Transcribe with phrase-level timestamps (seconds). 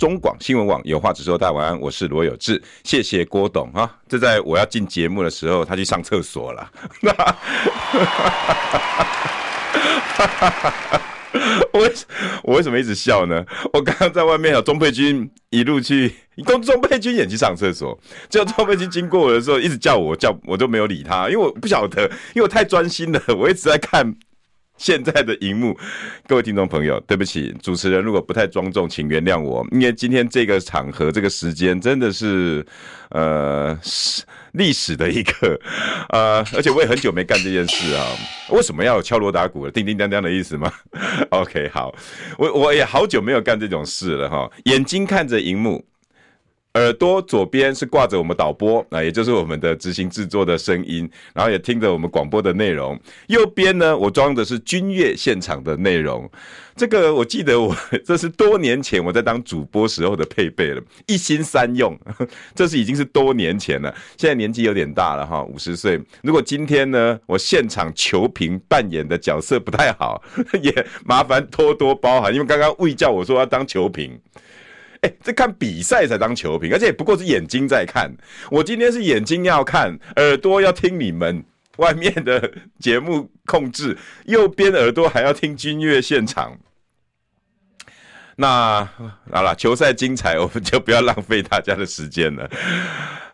[0.00, 3.98] 中广新闻网有话直说，大家晚安，我是罗有志，谢谢郭董啊！
[4.08, 6.70] 这在我要进节目的时候，他去上厕所了。
[11.74, 11.90] 我
[12.44, 13.44] 我为什么一直笑呢？
[13.74, 16.10] 我刚刚在外面有钟佩君一路去，
[16.46, 24.16] 跟钟佩君也去上厕所，结果钟佩君经过我的时候，一直叫我叫，我都没有理他，因为我不晓得，因为我太专心了，我一直在看。
[24.80, 25.78] 现在的荧幕，
[26.26, 32.64] 各位听众朋友，对不起，主持人如果不太庄重，请原谅我，因为今天这个场合、这个时间真的是，
[33.10, 33.78] 呃，
[34.52, 35.60] 历史的一个，
[36.08, 38.06] 呃，而且我也很久没干这件事啊。
[38.48, 40.72] 为什么要有敲锣打鼓的叮叮当当的意思吗？
[41.28, 41.94] OK，好，
[42.38, 45.84] 我我也好久没有干这种事了哈，眼睛看着荧幕。
[46.74, 52.96] 耳朵左边是挂着我们导播啊，也就是我们的执行制作的声音，然后也听着我们广播的内容。
[53.26, 56.30] 右边呢，我装的是军乐现场的内容。
[56.76, 57.74] 这个我记得我
[58.06, 61.98] 这是多年前我在当主播时候的配备了，一心三用。
[62.54, 66.00] 这是已经是多年前了，现在年纪有点大了哈，五十岁。
[66.22, 70.22] 如果今天呢，我现场球评扮演的角色不太好，
[70.62, 74.16] 也麻烦多多包涵，因为刚刚魏叫我说要当球评。
[75.02, 78.10] 哎、这看比赛才当球评，而且也不过是眼睛在看。
[78.50, 81.44] 我今天是眼睛要看，耳朵要听你们
[81.78, 86.58] 外面的节目控制，右边耳朵还要听军乐现场。
[88.36, 88.88] 那
[89.30, 92.50] 好了，球赛精彩，我们就不要浪费大家的时间了。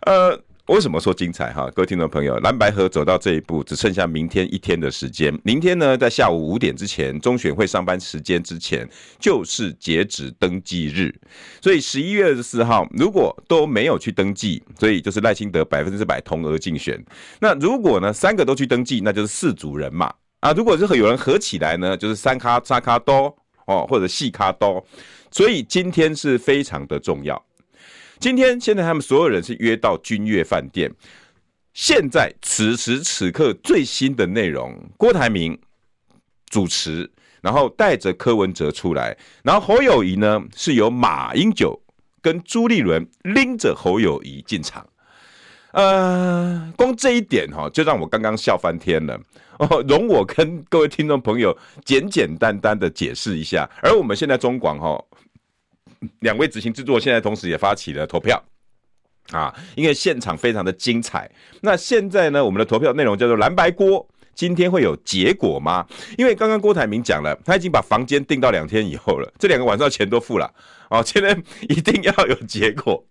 [0.02, 0.45] 呃。
[0.66, 1.70] 为什么说精彩哈？
[1.76, 5.32] 各位听众朋友，蓝白河走到这一步，只剩下明天一天的时间。
[5.44, 8.88] 明天呢，在下午五点之前，中选会上班时间之前，
[9.20, 11.14] 就是截止登记日。
[11.62, 17.00] 所以十一月二十四号，如果都没有去登记，所以就是赖清德百分之百同额竞选。
[17.38, 20.52] 那如果呢，三个都去登记，那就是四组人马啊。
[20.52, 23.32] 如果是有人合起来呢，就是三咖、三咖多
[23.66, 24.84] 哦，或者四咖多。
[25.30, 27.40] 所以今天是非常的重要。
[28.18, 30.90] 今天现在他们所有人是约到君悦饭店。
[31.74, 35.58] 现在此时此刻最新的内容，郭台铭
[36.48, 37.10] 主持，
[37.42, 41.78] 然后带着柯文哲出来，然后侯友宜呢是由马英九
[42.22, 44.88] 跟朱立伦拎着侯友宜进场。
[45.72, 49.20] 呃，光这一点哈，就让我刚刚笑翻天了。
[49.58, 51.54] 哦，容我跟各位听众朋友
[51.84, 53.68] 简简单单的解释一下。
[53.82, 55.04] 而我们现在中广哈。
[56.20, 58.42] 两位执行制作现在同时也发起了投票
[59.30, 61.30] 啊，因为现场非常的精彩。
[61.62, 65.86] 那现在呢，我们的投票内容叫做蓝白锅，今天会有结果吗？
[66.16, 70.48] 因为刚刚郭台铭讲了，他已经把房间订到两天以后了，这两个晚上钱都付了
[70.90, 73.04] 哦，现在一定要有结果。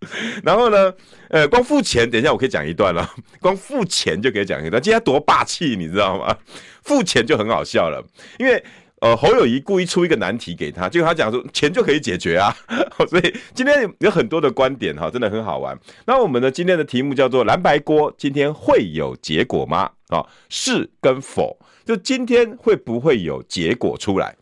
[0.43, 0.93] 然后呢，
[1.29, 3.09] 呃，光付钱，等一下我可以讲一段了，
[3.41, 4.81] 光付钱就可以讲一段。
[4.81, 6.37] 今天多霸气，你知道吗？
[6.83, 8.01] 付钱就很好笑了，
[8.39, 8.63] 因为。
[9.05, 12.51] 呃，侯友宜故意出一个难题给他，结果他讲说钱就可以解决啊，
[13.07, 15.77] 所以今天有很多的观点哈，真的很好玩。
[16.07, 19.91] 那我们的今天的题目叫做蓝白锅，今天会有结果吗？
[20.07, 21.55] 啊，是跟否，
[21.85, 24.35] 就今天会不会有结果出来？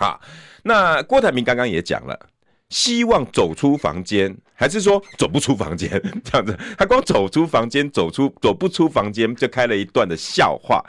[0.00, 0.20] 啊，
[0.62, 2.28] 那郭台铭刚刚也讲了，
[2.68, 5.90] 希望走出房间，还是说走不出房间？
[6.22, 10.84] 这样子，他光走出房间，走出走不出房间，就开了一段的笑话。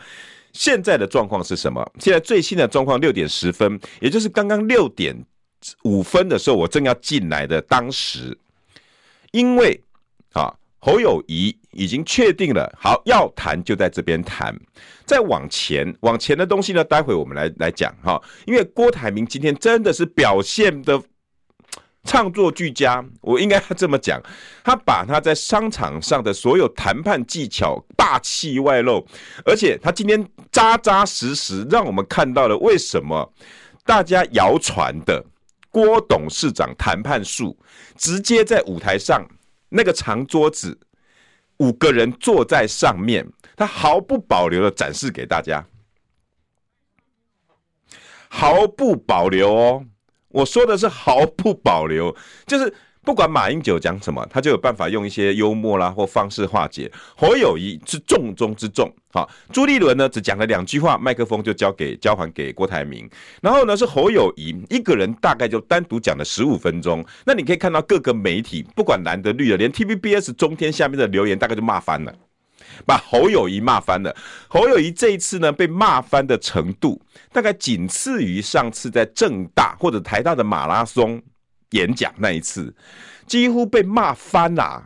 [0.57, 1.87] 现在的状况是什么？
[1.99, 5.15] 现在最新的状况六点十分，也就是刚刚六点
[5.83, 8.35] 五分的时候，我正要进来的当时，
[9.31, 9.79] 因为
[10.33, 14.57] 啊侯友谊已经确定了，好要谈就在这边谈。
[15.05, 18.19] 再往前往前的东西呢，待会我们来来讲哈。
[18.47, 20.99] 因为郭台铭今天真的是表现的。
[22.07, 24.19] 唱作俱佳，我应该要这么讲，
[24.63, 29.05] 他把他在商场上的所有谈判技巧霸气外露，
[29.45, 33.33] 而且他今天扎扎实实让我们看到了为什么
[33.85, 35.23] 大家谣传的
[35.69, 37.55] 郭董事长谈判术，
[37.97, 39.27] 直接在舞台上
[39.67, 40.79] 那个长桌子，
[41.57, 43.27] 五个人坐在上面，
[43.57, 45.67] 他毫不保留的展示给大家，
[48.29, 49.85] 毫不保留哦。
[50.37, 52.71] 我说的是毫不保留，就是
[53.03, 56.91] 不管马英九讲什么，他就有办法用一些幽默啦或方式化解。
[57.15, 63.09] 侯友谊是重中之重，好，朱立伦呢只讲了两句话，麦克风就交给交还给郭台铭。
[63.41, 67.03] 然后呢是侯友谊一个人大概就单独讲了十五分钟。
[67.25, 72.13] 那你可以看到各个媒体不管蓝的绿的，连 TVBS 中天下面的留言大概就骂翻了，
[72.85, 74.15] 把侯友谊骂翻了。
[74.47, 81.21] 侯友谊这一次呢被骂翻的程度，大概仅次于上次在政大或者台大的马拉松。
[81.71, 82.73] 演讲那一次，
[83.25, 84.81] 几乎被骂翻啦，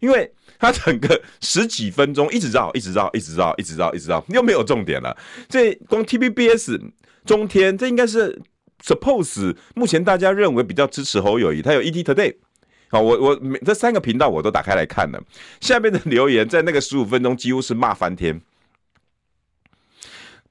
[0.00, 0.28] 因为
[0.58, 5.16] 他整个十几分钟一直绕，一直绕，一直绕，一直绕，一直绕，又没有重点了。
[5.48, 6.80] 这光 TVBS
[7.24, 8.42] 中天，这应该是
[8.84, 12.34] Suppose 目前大家认为比较支持侯友谊，他有 ET Today，
[12.90, 15.22] 好，我我这三个频道我都打开来看了，
[15.60, 18.40] 下面的留言在那个十五分钟几乎是骂翻天。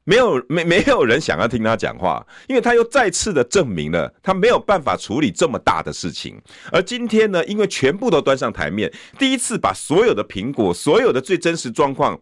[0.03, 6.41] 没有没没有人想要听他讲话，因为他又再次的证明了他没有办法处理这么大的事情。
[6.71, 8.89] 而今天呢，因为全部都端上台面，
[9.19, 12.17] 第一次把所有的苹果、所有的最真实状况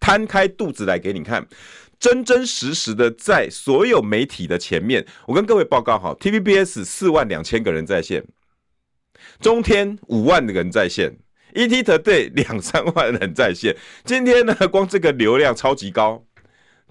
[0.00, 1.46] 摊开肚子来给你看，
[2.00, 5.06] 真真实实的在所有媒体的前面。
[5.26, 8.24] 我跟各位报告好，TVBS 四万两千个人在线，
[9.40, 11.16] 中天五万的人在线
[11.54, 13.76] ，ETtoday 两三万人在线。
[14.04, 16.24] 今天呢，光这个流量超级高。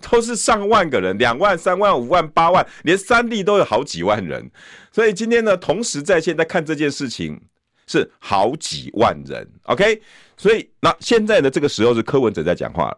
[0.02, 4.52] 都是上万个人，两万、三万、五万、八万，连三 D 都有好几万人。
[4.92, 7.42] 所以今天呢，同时在线在看这件事情
[7.88, 9.50] 是好几万人。
[9.64, 10.02] OK，
[10.36, 12.94] 所以那现在呢，这个时候是柯文哲在讲话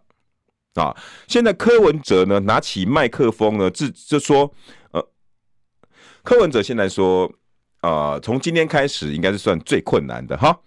[0.73, 0.94] 啊。
[1.27, 4.51] 现在柯文哲呢，拿起麦克风呢，自就说，
[4.89, 5.07] 呃，
[6.23, 7.31] 柯文哲现在说，
[7.81, 10.59] 呃，从今天开始应该是算最困难的哈。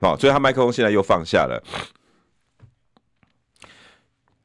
[0.00, 1.62] 好，所以他麦克风现在又放下了。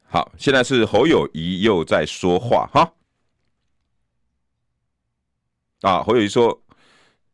[0.08, 2.92] 好，现在是侯友谊又在说话哈。
[5.82, 6.61] 啊，侯友谊说。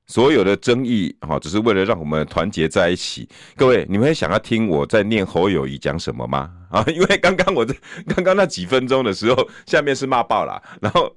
[0.09, 3.29] 所有的争议，哈，只是为了让我们团结在一起。
[3.55, 6.51] 各位，你们会想要听我在念侯友宜讲什么吗？
[6.73, 7.75] 啊，因为刚刚我在
[8.09, 10.63] 刚刚那几分钟的时候，下面是骂爆了。
[10.81, 11.13] 然后，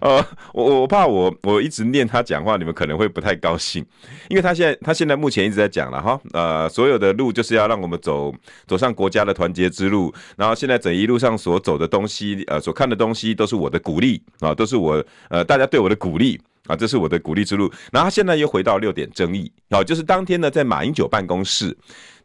[0.00, 3.84] 呃，我我怕我我一直念他讲话，你们可能会不太高兴，
[4.28, 8.32] 因为他现在他现在目前一直在讲了哈，呃，所有的路就是要让我们走
[8.68, 10.14] 走上国家的团结之路。
[10.36, 16.40] 然后现在整一路上所走的东西，呃，所看的东西都是我的鼓励啊，都是我呃大家对我的鼓励。
[16.66, 17.70] 啊，这是我的鼓励之路。
[17.92, 21.76] 然后现在又回到六点争议，啊，就是当天呢，在马英九办公室，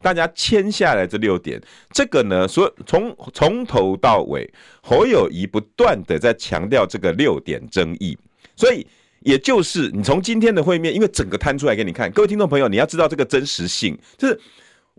[0.02, 4.52] 大家签下来这六点，这个呢，所从从头到尾，
[4.82, 8.18] 侯友宜不断的在强调这个六点争议，
[8.56, 8.86] 所以
[9.22, 14.40] 也就是你从今天的会面，因为整个摊出来给你看，各位听众朋友，你要知道这个真实性，就是。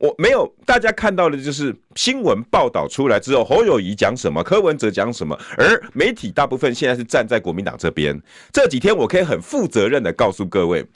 [0.01, 8.19] 我没有，大家看到的就是新闻报道出来之后，侯友宜讲什么，柯文哲讲什么，而媒体大部分现在是站在国民党这边。
[8.51, 10.87] 这几天我可以很负责任的告诉各位，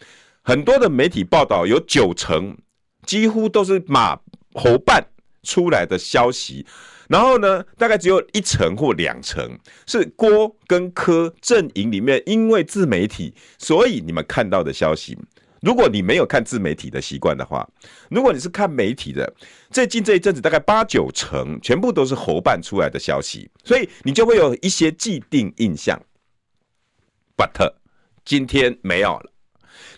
[0.43, 2.57] 很多的媒体报道有九成
[3.05, 4.19] 几乎都是马
[4.55, 5.07] 侯办
[5.43, 6.65] 出来的消息，
[7.07, 15.19] 然后呢，大概只有一成或两成是郭跟柯阵营里面因为自媒体，所以你们看到的消息。
[15.65, 17.67] 如果你没有看自媒体的习惯的话，
[18.11, 19.33] 如果你是看媒体的，
[19.71, 25.99] 最近这一阵子大概八九成全部都是侯办出来的消息，所以你就会有一些既定印象。
[27.35, 27.73] But
[28.27, 29.33] 今天没有了，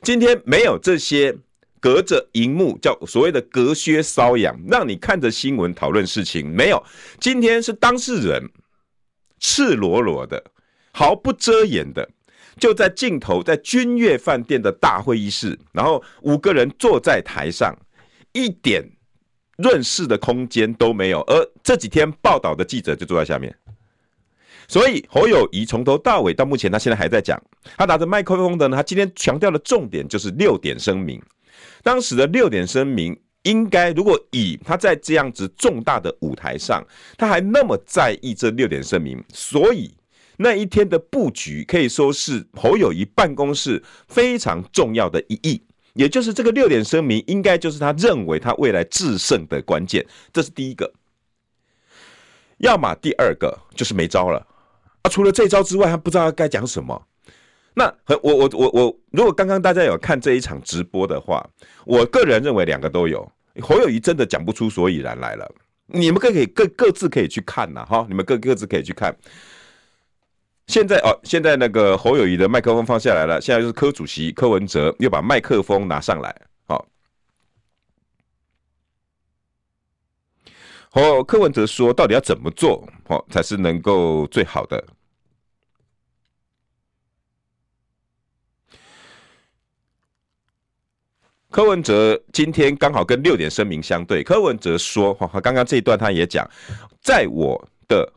[0.03, 1.37] 今天没有这些
[1.81, 6.81] 隔着荧幕叫所谓的隔靴搔痒，让你看着新闻讨论事情，没有。
[7.19, 8.49] 今天是当事人
[9.41, 10.45] 赤裸裸的、
[10.93, 12.09] 毫不遮掩的。
[12.58, 17.76] 就在镜头，在君悦饭店的大会议室，然后五个人坐在台上，
[18.33, 18.83] 一点
[19.59, 21.21] 润饰的空间都没有。
[21.26, 23.54] 而这几天报道的记者就坐在下面，
[24.66, 27.38] 所以侯友谊从头到尾到目前，他现在还在讲。
[27.76, 31.23] 他拿着麦克风的呢，他今天强调的重点就是六点声明。
[31.83, 36.83] 当时的六点声明，应该如果以他在这样子重大的舞台上，
[37.19, 39.95] 他还那么在意这六点声明，所以。
[40.38, 45.62] 那一天的布局可以说是侯友宜办公室非常重要的一役，
[45.95, 50.05] 也就是这个六点声明，应该就是他认为他未来制胜的关键。
[50.33, 50.93] 这是第一个。
[52.59, 54.47] 要么第二个就是没招了
[55.02, 55.09] 啊！
[55.11, 57.07] 除了这招之外，他不知道该讲什么。
[57.75, 61.47] 那和我我我我，如果刚刚大家有看这一场直播的话，
[61.85, 63.31] 我个人认为两个都有。
[63.61, 65.47] 侯友宜真的讲不出所以然来了。
[65.87, 69.14] 你们可以各各自可以去看呐，哈，你们各各自可以去看。
[70.66, 76.35] 现在哦，现在那个侯友谊的麦克风放下来了，现在就是柯主席柯文哲又把麦克风拿上来，
[76.66, 76.87] 好，
[80.92, 84.85] 哦，柯文哲说，到底要怎么做，好才是能够最好的？
[91.49, 94.23] 柯文哲今天刚好跟六点声明相对。
[94.23, 96.46] 柯文哲说：“哈，刚刚这一段他也讲，
[97.00, 98.12] 在我的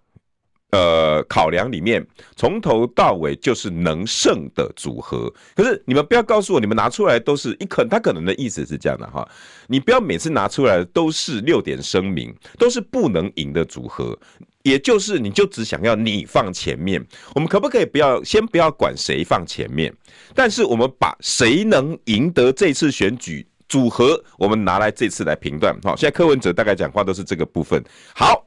[0.72, 5.32] 呃考量里面，从头到尾就是能胜的组合。
[5.56, 9.28] 可是你们不要告诉我，你们拿出来都是一可，他可能的意思是这样的哈，
[9.68, 14.18] 你不要每次拿出来都是六点声明，都是不能赢的组合。”
[14.64, 19.92] 也就是，你就只想要你放前面，我们可不可以不要先不要管谁放前面？
[20.36, 25.74] 但是我们把谁能赢得这次选举组合，我们拿来这次来评断。
[25.82, 27.82] 好，现在柯文哲大概讲话都是这个部分。
[28.14, 28.46] 好，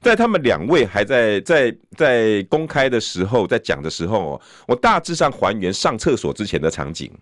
[0.00, 7.12] 在他们两位还在在在公开的时候，在讲的时候，我大致上还原上厕所之前的场景，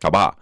[0.00, 0.36] 好不好？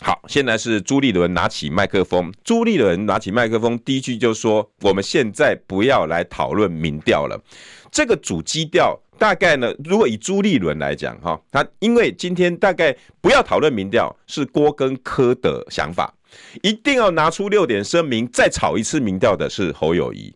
[0.00, 2.30] 好，现在是朱立伦拿起麦克风。
[2.42, 7.42] 朱立伦拿起麦克风，第一句就说：“我们现在不要来讨论民调了。”
[7.90, 16.12] 这个主基调大概呢，如果以朱立伦来讲，哈，他因为今天大概不要讨论民调，是郭跟柯的想法，
[16.62, 20.34] 一定要拿出六点声明，再炒一次民调的是侯友谊。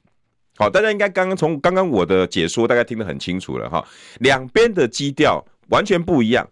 [0.56, 3.86] 好，大家应该刚刚从刚刚我的解说，大概听得很清楚了哈，
[4.18, 6.48] 两边的基调完全不一样。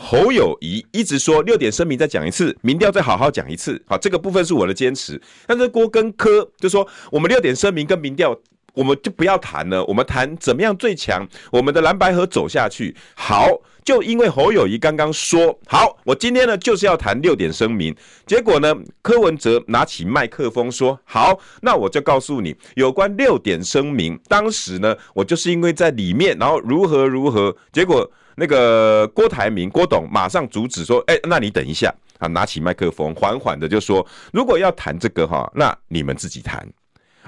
[0.00, 5.20] 侯友谊一直说六点声明再讲一次，民调再好好讲一次，好，这个部分是我的坚持。
[5.46, 8.38] 但是郭跟柯就说，我们六点声明跟民调，
[8.74, 12.94] 我们就不要谈了，我们谈怎么样最强，我们的蓝白合走下去。
[13.16, 13.48] 好，
[13.88, 28.06] 就因为侯友谊刚刚说好，我今天呢就是要谈六点声明，结果呢柯文哲拿起麦克风说好，那我就告诉你有关六点声明，当时呢我就是因为在里面，然后如何如何，结果。
[28.40, 36.64] 那个郭台铭郭董马上阻止说：“哎，那你等一下啊！”拿起麦克风，缓缓的就说：“如果要谈这个哈，那你们自己谈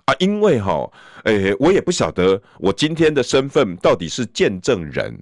[0.04, 0.88] 啊，因为哈，
[1.24, 5.20] 哎，我也不晓得我今天的身份到底是见证人，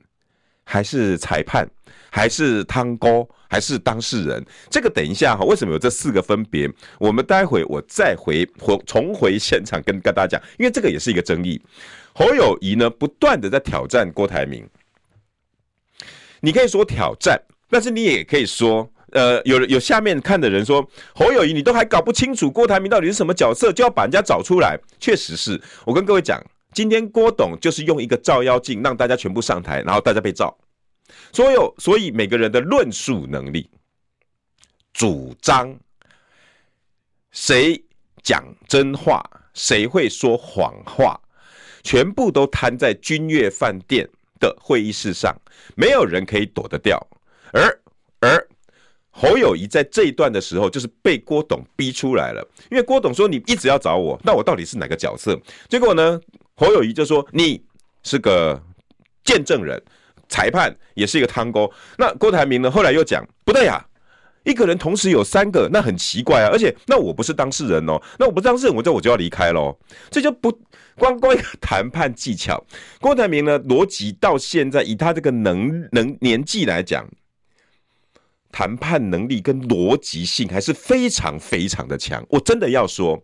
[0.71, 1.67] 还是裁判，
[2.11, 4.45] 还是汤哥，还是当事人。
[4.69, 6.71] 这个等一下哈，为什么有这四个分别？
[6.99, 11.59] 我们待会我再回回重回现场跟跟大家讲，因为这个也是一个争议。
[12.13, 14.69] 侯友谊呢，不断的在挑战郭台铭。”
[16.41, 24.79] 你可以说挑战，但是你也可以说，呃，有有下面看的人说，侯友谊你都还搞不清楚郭台铭到底是什么角色，就要把人家找出来。
[25.01, 26.41] 确实是我跟各位讲，
[26.79, 30.57] 今天郭董就是用一个照妖镜让大家全部上台，然后大家被照。
[31.33, 33.69] 所有所以每个人的论述能力、
[34.93, 35.77] 主张，
[37.33, 37.83] 谁
[38.23, 41.21] 讲真话，谁会说谎话，
[41.83, 44.09] 全部都摊在君悦饭店
[44.39, 45.35] 的会议室上，
[45.75, 47.05] 没有人可以躲得掉。
[47.53, 47.81] 而
[48.21, 48.49] 而
[49.11, 52.49] 侯友宜在这一段的时候，就是被郭董逼出来了。
[52.71, 55.37] 因为郭董说：“你一直要找我，那我到底是哪个角色？”
[55.69, 56.21] 结果呢，
[56.59, 57.63] 侯友宜就说：“你
[58.03, 58.61] 是个
[59.23, 59.81] 见证人、
[60.29, 63.87] 裁判，也是一个汤锅。”那郭台铭呢，后来又讲：“不对呀、”
[64.43, 66.49] 一个人同时有三个，那很奇怪啊！
[66.51, 69.79] 而且，那我不是当事人哦，那我不是当事人，我这我就要离开喽。
[70.11, 70.51] 这就不
[70.97, 72.65] 光光一个谈判技巧。
[73.01, 77.09] 郭台铭呢，逻辑到现在以他这个能能年纪来讲，
[78.51, 82.25] 谈判能力跟逻辑性还是非常非常的强。
[82.31, 83.23] 我真的要说，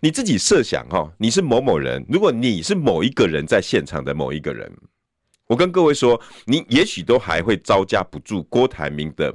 [0.00, 4.70] 你自己设想哈，你是某某人，如果你是某一个人在现场的某一个人，
[5.46, 9.34] 我跟各位说，你也许都还会招架不住郭台铭的。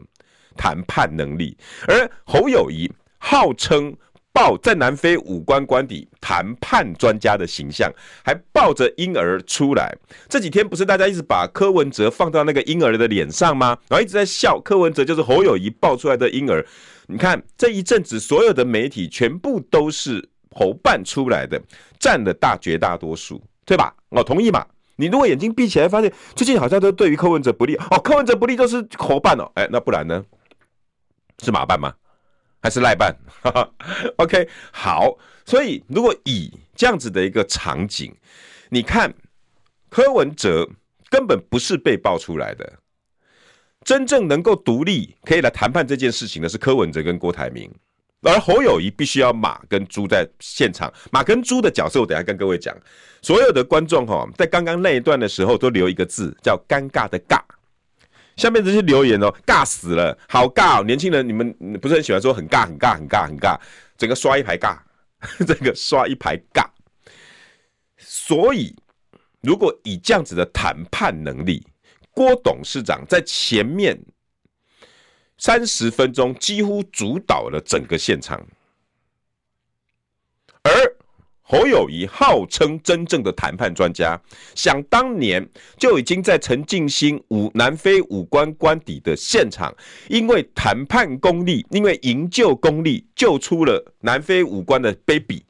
[0.57, 3.93] 谈判能力，而侯友宜号称
[4.31, 7.91] 抱在南非五官官邸谈判专家的形象，
[8.24, 9.93] 还抱着婴儿出来。
[10.29, 13.77] 这几天不是大家一直把柯文哲放到那个婴儿的脸上吗？
[13.89, 16.65] 然后一直在笑柯文哲就是侯友宜抱出来的婴儿。
[17.07, 21.62] 你看这一阵子所有的媒体全部都是侯办出来的，
[22.00, 23.96] 占了大绝大多数，对吧？
[24.10, 24.66] 我同意嘛？
[24.96, 30.24] 你如果眼睛闭起来，发现最近好像都对于柯文哲不利哦，柯文哲不利就是侯办哦，哎，那不然呢？
[31.44, 31.94] 是马办吗？
[32.64, 33.16] 还是赖办？
[34.18, 35.18] OK，好。
[35.46, 38.16] 所以如果以这样子的一个场景，
[38.70, 39.14] 你看
[39.90, 40.68] 柯文哲
[41.10, 42.80] 根本不是被爆出来的，
[43.84, 47.72] 真正能够独立可以来谈判这件事情的是柯文哲跟郭台铭，
[48.25, 50.91] 而侯友宜必须要马跟猪在现场。
[51.12, 52.75] 马跟猪的角色，我等下跟各位讲。
[53.22, 57.39] 所有的观众哈，在刚刚那一段的时候都留一个字，叫尴尬的尬。
[58.36, 60.84] 下面这些留言哦，尬死了，好尬哦！
[60.84, 63.58] 年轻人，你们不是很喜欢说很尬、很尬、很尬、很尬，
[63.98, 64.77] 整个刷一排尬，
[65.48, 66.65] 这个刷一排尬。
[67.98, 68.75] 所以，
[69.41, 71.65] 如果以这样子的谈判能力，
[72.12, 73.98] 郭董事长在前面
[75.38, 78.46] 三十分钟几乎主导了整个现场，
[80.63, 80.72] 而
[81.42, 84.20] 侯友谊号称真正的谈判专家，
[84.56, 89.72] 想当年就已经在陈进兴五南非武官官邸的现场，
[90.10, 95.44] 因为谈判功力，因为营救功力，救出了南非武官的 baby，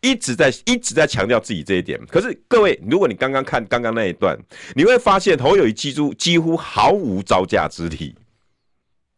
[0.00, 2.00] 一直在一直在强调自己这一点。
[2.06, 4.38] 可是各位，如果你刚刚看刚刚那一段，
[4.74, 8.14] 你会发现侯友谊几乎几乎毫无招架之力。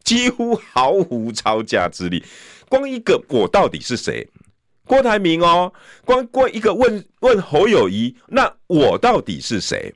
[0.08, 2.24] 几乎毫无招架之力，
[2.66, 4.26] 光一个我到底是谁？
[4.86, 5.70] 郭台铭哦，
[6.06, 9.94] 光过一个问问侯友谊，那我到底是谁？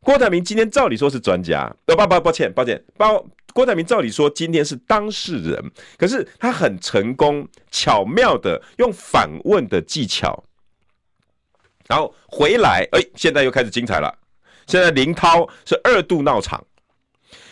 [0.00, 3.22] 郭台铭今天照理说是专家，呃，抱抱抱歉抱歉，包
[3.52, 10.42] 郭台铭照理说今天是当事人，可是他很成功巧妙的用反问的技巧，
[11.86, 14.10] 然后回来，哎，现在又开始精彩了，
[14.66, 16.64] 现在林涛是二度闹场。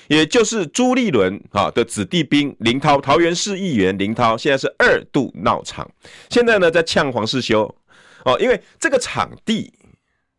[0.08, 5.88] 也就是朱立伦啊的子弟兵林涛，桃园市议员林涛，现在是二度闹场，
[6.28, 7.72] 现在呢在呛黄世修。
[8.24, 9.72] 哦，因为这个场地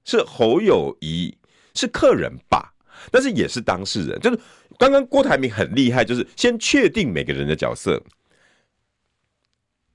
[0.04, 1.36] 是侯友谊
[1.74, 2.74] 是客人吧，
[3.10, 4.40] 但是也是当事人，就是
[4.78, 8.02] 刚刚郭台铭很厉害，就是先确定每个人的角色。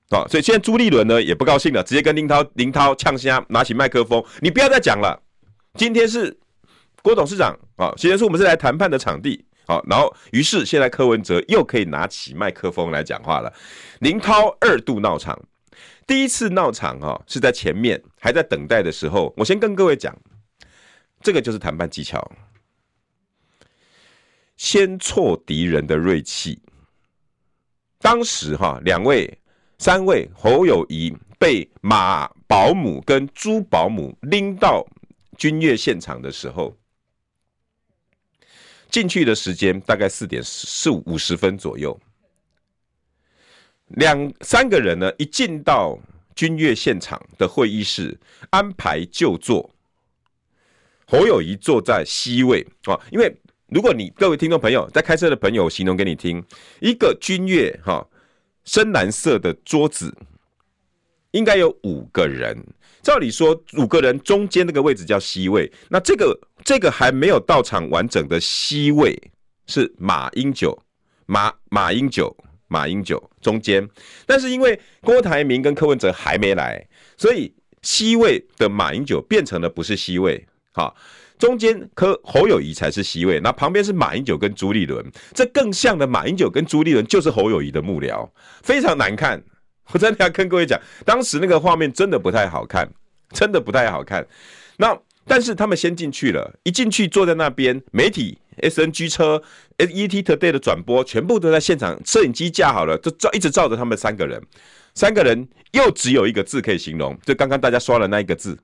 [0.09, 5.21] 啊，所以现在朱立伦呢也不高兴了，直接跟林涛林涛呛虾，拿起麦克风，你不要再讲了，
[5.73, 6.37] 今天是
[7.01, 9.45] 郭董事长啊，今天是我们是来谈判的场地。
[9.67, 13.51] 好，然后于是现在柯文哲又可以拿起麦克风来讲话了。
[13.99, 15.39] 林涛二度闹场，
[16.05, 20.15] 第一次闹场哈是在前面还在等待的时候，我先跟各位讲，
[21.21, 22.31] 这个就是谈判技巧，
[24.55, 26.61] 先挫敌人的锐气。
[27.99, 29.39] 当时哈两位、
[29.79, 34.85] 三位侯友宜被马保姆跟朱保姆拎到
[35.37, 36.77] 君悦现场的时候。
[38.95, 41.99] 进去的时间大概四点四五十分左右，
[43.87, 45.99] 两三个人呢，一进到
[46.33, 48.17] 君越现场的会议室，
[48.51, 49.69] 安排就座。
[51.05, 53.35] 侯友谊坐在 C 位啊，因为
[53.67, 56.41] 如果你各位听众朋友在开车的朋友，形容给你听，
[56.79, 58.07] 一个君越哈
[58.63, 60.15] 深蓝色的桌子，
[61.31, 62.65] 应该有五个人。
[63.05, 69.15] 照理说，五个人中间那个位置叫 C 位，那这个这个还没有到场完整的 C 位
[69.67, 70.75] 是马英九，
[71.27, 72.35] 马马英九，
[72.67, 73.87] 马英九中间，
[74.25, 76.83] 但是因为郭台铭跟柯文哲还没来，
[77.15, 80.95] 所以 C 位的马英九变成了不是 C 位，好，
[81.37, 88.27] 中间柯侯友谊才是 C 位，那旁边是马英九跟朱立伦，这更像的马英九跟朱立伦就是侯友谊的幕僚，
[88.63, 89.43] 非常难看。
[89.93, 92.89] 我真的要跟各位讲，当时那个画面真的不太好看，
[93.31, 94.25] 真的不太好看。
[94.77, 99.41] 那但是他们先进去了，一进去坐在那边，媒体 SNG 车、
[99.77, 104.41] SET Today 的转播全部都在现场，摄影机架好了，就照一直照着他们三个人。
[104.93, 108.57] 三个人又只有一个字可以形容，就刚刚大家刷了那一个字，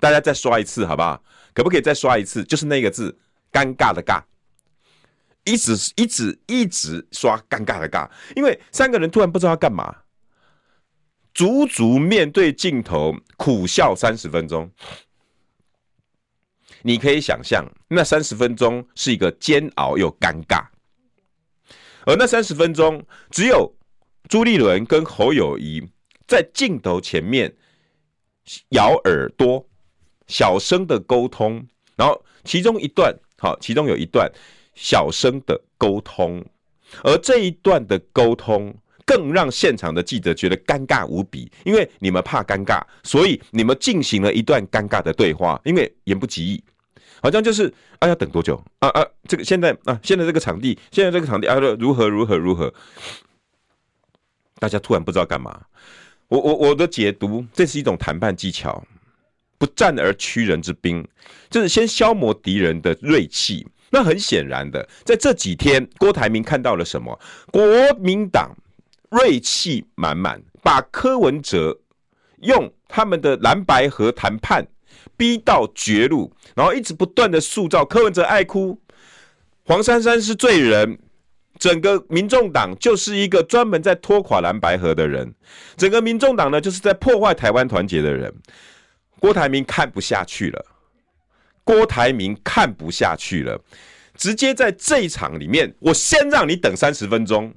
[0.00, 1.22] 大家再刷一次好不好？
[1.54, 2.44] 可不可以再刷一次？
[2.44, 3.16] 就是那个字，
[3.50, 4.22] 尴尬的尬，
[5.44, 9.94] 一直一直一直刷尴尬的尬，因为三个人突然不知道要干嘛。
[11.38, 14.68] 足足面对镜头苦笑三十分钟，
[16.82, 20.66] 你可以想象，那三十分钟是一个煎熬又尴尬，
[22.06, 23.72] 而那三十分钟只有
[24.28, 25.80] 朱立伦跟侯友宜
[26.26, 27.54] 在镜头前面
[28.70, 29.64] 咬耳朵，
[30.26, 34.28] 小声的沟通，然后其中一段好，其中有一段
[34.74, 36.44] 小声的沟通，
[37.04, 38.76] 而这一段的沟通。
[39.08, 45.58] 更让现场的记者觉得尴尬无比，因为你们怕尴尬，所以你们进行了一段尴尬的对话。
[45.64, 46.62] 因为言不及义，
[47.22, 49.02] 好像就是啊，要等多久啊啊？
[49.26, 52.70] 这个现在啊，现在这个场地，现在这个场地啊，如何如何如何？
[54.58, 55.58] 大家突然不知道干嘛。
[56.28, 58.86] 我我我的解读，这是一种谈判技巧，
[59.56, 61.02] 不战而屈人之兵，
[61.48, 63.66] 就是先消磨敌人的锐气。
[63.88, 67.18] 那很显然的，在这几天，郭台铭看到了什么？
[67.50, 68.54] 国民党。
[69.10, 71.78] 锐气满满，把柯文哲
[72.42, 74.66] 用他们的蓝白合谈判
[75.16, 78.80] 逼到绝路，然后一直不断的塑造柯文哲爱哭，
[79.64, 80.98] 黄珊珊是罪人，
[81.58, 85.34] 整个民众党就是一个专门在拖垮蓝白合的人，
[85.76, 88.32] 整个民众党呢就是在破坏台湾团结的人。
[89.20, 90.64] 郭台铭看不下去了，
[91.64, 93.60] 郭台铭看不下去了，
[94.14, 97.52] 直接在这一场里面，我先让你等三十分钟。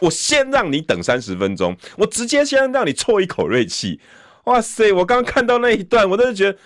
[0.00, 4.00] 我先让你等三十分钟，我直接先让你挫一口锐气。
[4.44, 4.92] 哇塞！
[4.92, 6.58] 我刚刚看到那一段，我真的觉得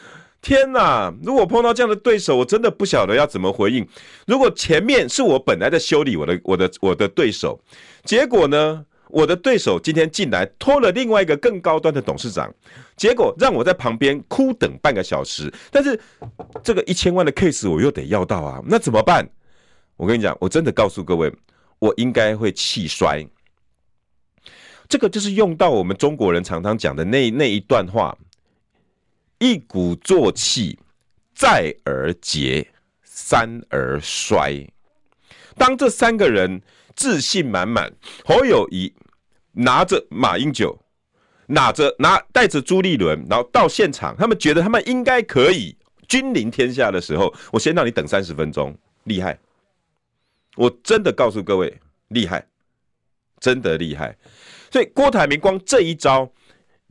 [0.42, 1.14] 天哪！
[1.22, 3.86] 如果碰到这样的对手，我真的不晓得要怎么回应。
[4.26, 7.60] 如果前面是我本来在修理我的、我的、我的对手，
[8.04, 12.52] 结果呢，我的对手今天进来拖了另外一个更高端的董事长，
[12.96, 15.52] 结果让我在旁边哭等半个小时。
[15.70, 16.00] 但是
[16.64, 19.28] 这个一千万的 case 我又得要到啊，那怎么办？
[19.96, 21.32] 我跟你讲，我真的告诉各位，
[21.78, 23.26] 我应该会气衰。
[24.88, 28.16] 这个就是用到我们中国人常常讲的那那一段话：
[29.38, 30.78] 一鼓作气，
[31.34, 32.66] 再而竭，
[33.02, 34.66] 三而衰。
[35.56, 36.62] 当这三个人
[36.96, 37.92] 自信满满，
[38.24, 38.94] 侯友谊
[39.52, 40.80] 拿着马英九，
[41.48, 45.76] 拿着拿带着朱立伦，然后到现场，他们觉得他们应该可以
[46.08, 49.38] 君临天下的时候，我先让你等三十分钟，厉害！
[50.58, 51.72] 我真的告诉各位，
[52.08, 52.44] 厉害，
[53.38, 54.18] 真的厉害。
[54.72, 56.28] 所以郭台铭光这一招，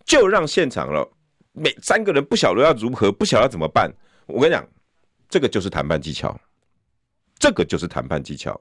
[0.05, 1.05] 就让现场了
[1.51, 3.93] 每三个人不晓得要如何，不晓得要怎么办。
[4.25, 4.65] 我跟你讲，
[5.27, 6.39] 这个就是谈判技巧，
[7.37, 8.59] 这个就是谈判技巧。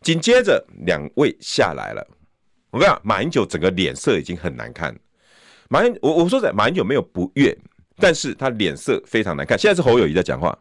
[0.00, 2.04] 紧接着两位下来了，
[2.70, 4.92] 我跟你讲，马英九整个脸色已经很难看。
[5.68, 7.56] 马英，我我说在马英九没有不悦，
[7.98, 9.56] 但是他脸色非常难看。
[9.56, 10.58] 现在是侯友宜在讲话。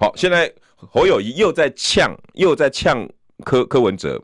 [0.00, 3.08] 好，现在侯友宜又在呛，又在呛。
[3.42, 4.22] 柯柯文哲，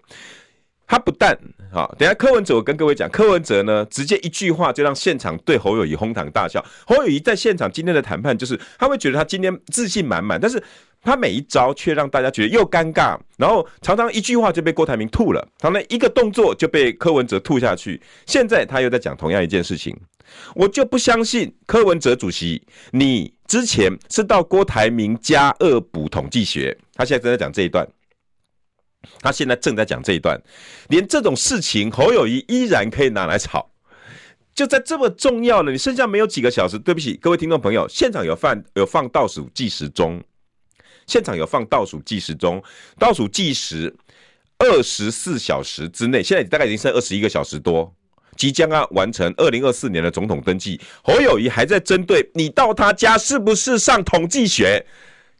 [0.86, 1.34] 他不但
[1.72, 6.62] 好，等下柯文哲，我跟各位讲，柯文哲呢，直接一句话就让现场对侯友谊哄堂大笑。
[6.86, 10.62] 侯友谊在现场今天的谈判，就是他会觉得他今天自信满满，但是
[11.00, 17.98] 他每一招却让大家觉得又尴尬，然后常常一句话就被郭台铭吐了，常常一个动作就被柯文哲吐下去。
[18.26, 19.98] 现在他又在讲同样一件事情，
[20.54, 27.86] 我就不相信柯文哲主席，你之前是到郭台铭家恶补统计学，他现在正在讲这一段。
[29.20, 30.40] 他现在正在讲这一段，
[30.88, 33.70] 连这种事情侯友谊依然可以拿来炒，
[34.52, 36.76] 就在这么重要的，你剩下没有几个小时。
[36.76, 40.20] 对不起，各位听众朋友，现场有放有放倒数计时钟，
[41.06, 42.60] 现场有放倒数计时钟，
[42.98, 43.94] 倒数计时
[44.58, 47.94] 二十四小时之内，现在大概已经剩二十一个小时多，
[48.36, 50.80] 即将要完成二零二四年的总统登记。
[51.02, 54.84] 侯友宜还在针对你到他家是不是上统计学，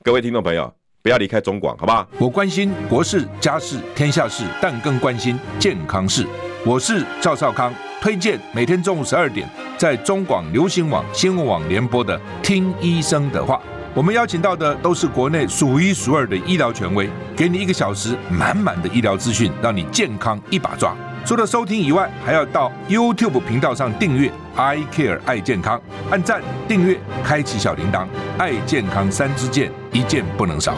[0.03, 0.73] 各位听众朋友。
[1.03, 2.05] 不要离开中广，好不好？
[2.19, 6.27] 我关心国事、家事、天下事，但更关心健康事。
[6.65, 13.55] 我是赵少康，推荐每天中午十二点在中广流行网、新闻网联播的《听医生的话》。
[13.95, 20.93] 我们邀请到的都是国内数一数二的医疗权威，给你一个小时满满的医疗资讯，让你健康一把抓。
[21.27, 28.07] 除了收听以外，还要到 YouTube 频道上订阅 I Care 爱健康，按赞、订阅、开启小铃铛，
[28.39, 30.77] 爱健康三支箭，一件不能少。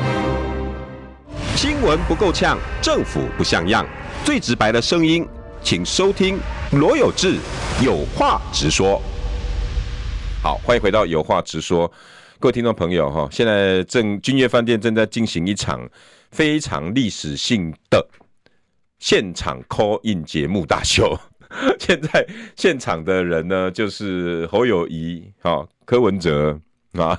[1.54, 3.86] 新闻不够呛，政府不像样，
[4.24, 5.28] 最直白的声音，
[5.60, 6.38] 请收听
[6.72, 7.36] 罗有志
[7.84, 9.02] 有话直说。
[10.42, 11.86] 好，欢迎回到有话直说，
[12.40, 15.86] 各位听众朋友哈，现在正君悦饭店正在进行一场
[16.30, 18.08] 非常历史性的。
[18.98, 21.18] 现场 call in 节目大秀，
[21.78, 26.58] 现在现场的人呢，就是侯友宜、哈柯文哲
[26.92, 27.18] 啊，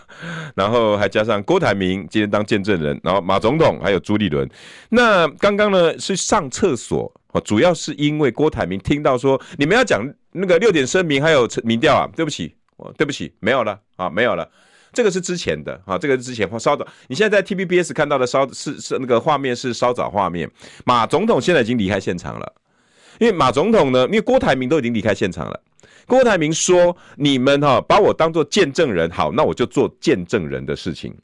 [0.56, 4.48] 然后还加上郭台铭今天当见证人，然后马总统还有朱立伦。
[4.90, 7.12] 那刚刚呢是上厕所，
[7.46, 12.56] 主要是因为郭台铭听到说你们要讲那个六点声明还有民调啊，对不起，
[12.98, 14.50] 对不起，没有了啊，没有了。
[15.00, 16.86] 这个是之前的啊，这个是之前稍早。
[17.08, 20.52] 你现在在 TVBS 看到的稍是是那个画面是稍早画面。
[20.84, 22.54] 马总统现在已经离开现场了，
[23.18, 25.64] 因为马总统呢，因为郭台铭都已经离开现场了。
[26.06, 31.16] 郭台铭说：“你们哈把我当做见证人，好，那我就做见证人的事情。”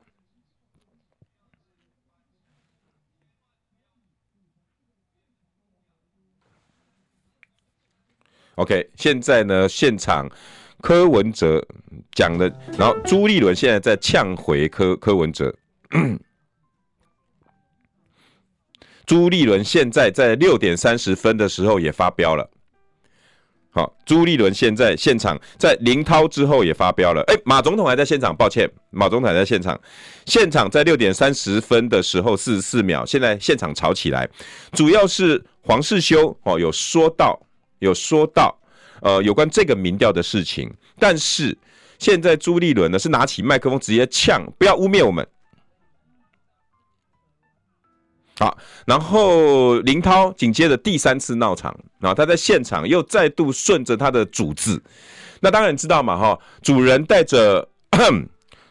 [8.56, 10.32] OK，现在呢，现场。
[10.86, 11.66] 柯文哲
[12.12, 15.52] 讲的，然后朱立伦现在在呛回柯柯文哲。
[19.04, 22.48] 朱立伦现在在六点三十分的时候也发飙了。
[23.72, 27.24] 好，朱立伦现在现场在林涛之后也发飙了。
[27.30, 29.80] 哎，马总统还在现场，抱歉，马总统还在现场。
[30.28, 34.30] 现场在六点三十分的时候四十四秒，现在现场吵起来，
[34.74, 37.42] 主要是黄世修哦有说到
[37.80, 38.56] 有说到。
[39.06, 41.56] 呃，有关这个民调的事情，但是
[42.00, 45.28] 现在朱立伦呢是拿起麦克风直接呛，不要污蔑我们。
[48.40, 54.82] 好，然后林涛紧接着第三次闹场，然后他在现场又再度顺着他的主字，
[55.40, 57.70] 那当然知道嘛，哈，主人带着。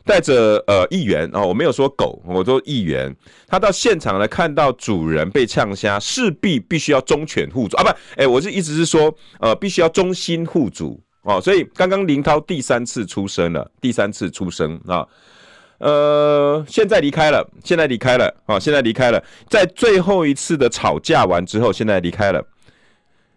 [0.04, 3.14] 带着呃议员哦，我没有说狗，我说议员，
[3.46, 7.76] 他到现场来看到主人被呛瞎，势必必须要忠犬护主。
[7.78, 7.90] 啊，不，
[8.20, 11.00] 哎，我是意思是说，呃，必须要忠心护主。
[11.22, 15.06] 哦，所以刚刚林涛第三次出声了，第三次出声啊，
[15.78, 22.44] 呃，现在离开了，现在离开了，啊，现在离开了，在最后一次的吵架完之后，现在离开了。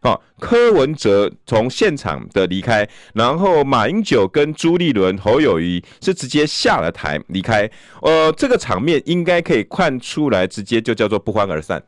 [0.07, 7.69] 啊，柯文哲从现场的离开，然后马英九跟朱立伦、侯友谊是直接下了台离开。
[8.01, 11.83] 呃，这个场面应该可以看出来，直接就叫做不欢而散。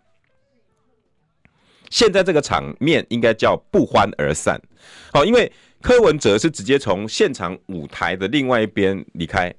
[1.89, 4.62] 现在这个场面应该叫不欢而散。
[5.13, 5.51] 好，因为
[5.82, 9.53] 柯文哲是直接从现场舞台的另外一边离开。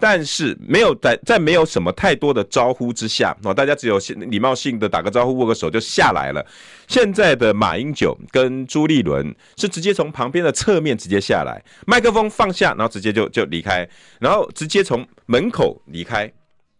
[0.00, 6.44] 但是没有在在没有什么太多的招呼之下，哦，大家只有礼貌性的打个招呼、握个手就下来了。
[6.88, 16.26] 现在的马英九跟朱立伦是直接从旁边的侧面直接下来，麦克风放下，然后直接就就离开，然后直接从门口离开，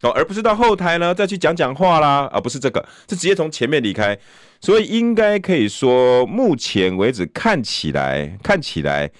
[0.00, 4.18] 哦，而不是到后台呢再去讲讲话啦，而不是这个，是直接从前面离开，
[4.61, 9.11] 所以应该可以说，目前为止看起来看起来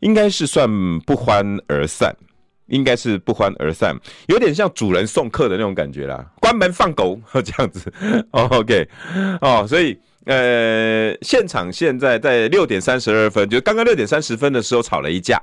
[0.00, 2.16] 应该是算不欢而散。
[2.66, 3.96] 应该是不欢而散，
[4.26, 6.24] 有点像主人送客的那种感觉啦。
[6.40, 7.92] 关门放狗 这样子，
[8.32, 8.88] OK
[9.40, 15.40] 哦，所以呃，现场现在在六点三十二分，就刚刚六点三十分的时候吵了一架，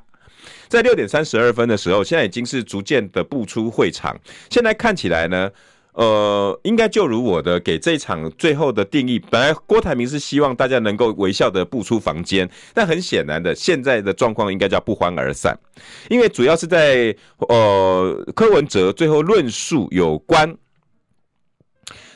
[0.68, 5.50] 在六点三十二分的时候，现在已经是逐渐的步出会场，现在看起来呢。
[5.94, 15.58] 呃，应该就如我的给这场最后的定义，本来郭台铭是希望大家能够微笑的步出房间，但很显然的，现在的状况应该叫不欢而散，
[16.10, 20.56] 因为主要是在呃柯文哲最后论述有关。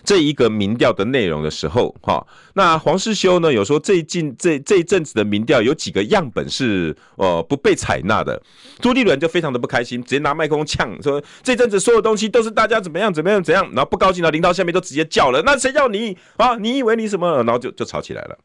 [0.06, 8.41] 这一个民调的内容的时候，哈，那黄世修呢有说最近这这一阵子的民调有几个样本是呃不被采纳的，
[8.80, 16.56] 朱立伦就非常的不开心，直接拿麦克风呛说这阵子所有东西都是大家怎么样怎么样怎样，然后不高兴了，领导下面都直接叫了，那谁叫你啊？
[16.58, 17.38] 你以为你什么？
[17.44, 18.38] 然后就就吵起来了，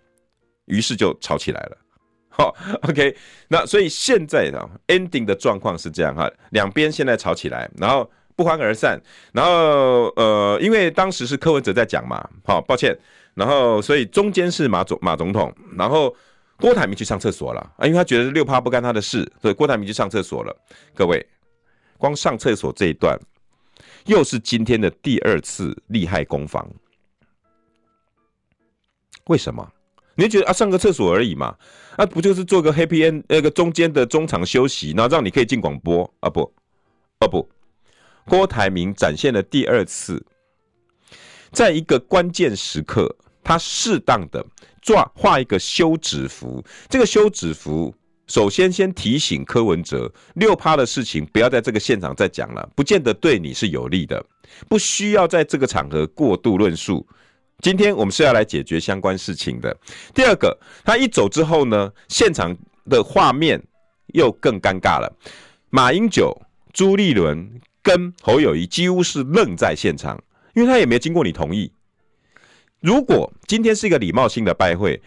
[0.65, 1.77] 于是就吵起来了，
[2.31, 2.57] 好
[2.89, 3.15] ，OK，
[3.49, 8.11] 那所以现在的 ending 的状况是这样哈，两边现在吵起来，然后。
[8.41, 8.99] 不欢而散，
[9.35, 12.99] 然后呃，因为当时是柯文哲在讲嘛，好抱歉，
[13.35, 16.17] 然后所以中间是马总马总统，然后
[16.57, 20.57] 郭台铭去上厕所了啊，因为他觉得六趴不干他的事，所以郭台铭去上厕所了。
[20.95, 21.23] 各位，
[21.99, 23.15] 光上厕所这一段，
[24.07, 26.67] 又是今天的第二次利害攻防。
[29.27, 29.71] 为什么？
[30.15, 31.55] 你觉得啊，上个厕所而已嘛，
[31.99, 36.31] 啊，不就是做个 H P N 那个中间的中场休息，然后让你可以进广播啊？
[36.31, 36.51] 不，
[37.19, 37.47] 啊不。
[38.27, 40.25] 郭台铭展现了第二次，
[41.53, 44.45] 在一个关键时刻，他适当的
[44.81, 46.65] 抓画一个休止符。
[46.89, 47.93] 这个休止符，
[48.29, 54.25] 首先先提醒柯文哲，六趴的事情不要在这个现场再讲了，不见得对你是有利的，
[54.69, 57.05] 不需要在这个场合过度论述。
[57.63, 59.77] 今天我们是要来解决相关事情的。
[60.15, 62.57] 第二个，他一走之后呢，现场
[62.89, 63.61] 的画面
[64.15, 65.13] 又更尴尬了。
[65.69, 66.41] 马英九、
[66.73, 67.61] 朱立伦。
[67.91, 70.23] 跟侯友谊几乎是愣在现场，
[70.55, 71.73] 因为他也没经过你同意。
[72.81, 75.03] 如果今天是一个礼貌性的拜会，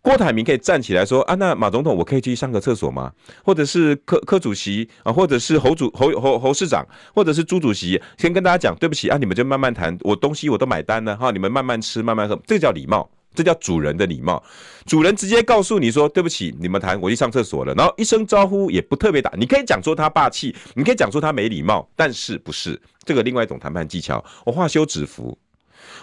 [0.00, 3.12] 郭台铭可以站起来说：“啊，那马总统，我可以去上个厕所吗？”
[3.44, 13.10] 或者是柯柯主席啊，或者是侯主侯侯侯市长，或者是朱主席，先跟大家讲对不起啊，你们就慢慢谈，我东西我都买单了哈，你们慢慢吃慢慢喝，这个叫礼貌。
[13.34, 14.42] 这叫主人的礼貌，
[14.86, 24.22] 主人直接告诉你说：“对不起，你们谈，我去上厕所了。”然后一声招呼也不特别打，你可以讲说他霸气，你可以讲说他没礼貌，但是不是这个另外一种谈判技巧？
[24.44, 25.38] 我画休止符，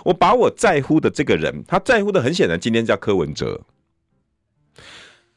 [0.05, 3.61] 我把我在乎的这个人，他在乎的很显然，今天叫柯文哲，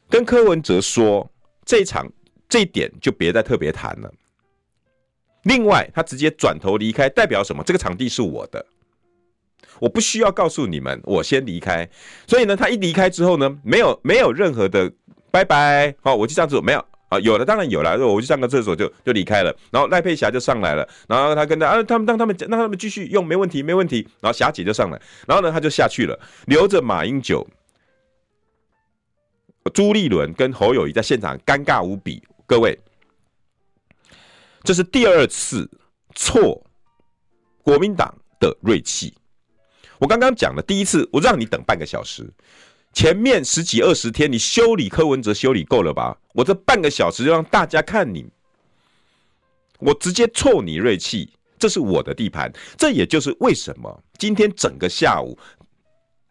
[0.09, 1.29] 跟柯文哲说
[1.65, 2.09] 这一场
[2.49, 4.13] 这一点就别再特别谈了。
[5.43, 7.65] 另外，他直接转头离开，代表什么？
[7.65, 8.65] 这个场地是我的。
[9.79, 11.89] 我不需要告诉你们，我先离开。
[12.27, 14.93] 所以呢，他一离开之后呢，没有没有任何的
[15.31, 17.19] 拜拜，好，我去上厕所没有啊？
[17.21, 19.57] 有了，当然有了，我去上个厕所就就离开了。
[19.71, 24.07] 然后赖佩霞就上来了，然后他跟他啊，他们让他们让他们继续用，没问题，没问题。
[24.21, 27.47] 然后霞姐就上来，然后呢，他就下去了，留着马英九、
[29.73, 32.23] 朱立伦跟侯友谊在现场尴尬无比。
[32.47, 32.79] 各位，
[34.65, 35.71] 这是第二次
[36.17, 36.61] 挫
[37.63, 39.15] 国民党的锐气。
[40.01, 42.27] 我刚刚讲了，第一次我让你等半个小时，
[42.95, 46.17] 前面十几二十天你修理柯文哲修理够了吧？
[46.33, 48.25] 我这半个小时就让大家看你，
[49.79, 52.51] 我直接挫你锐气，这是我的地盘。
[52.79, 55.37] 这也就是为什么今天整个下午，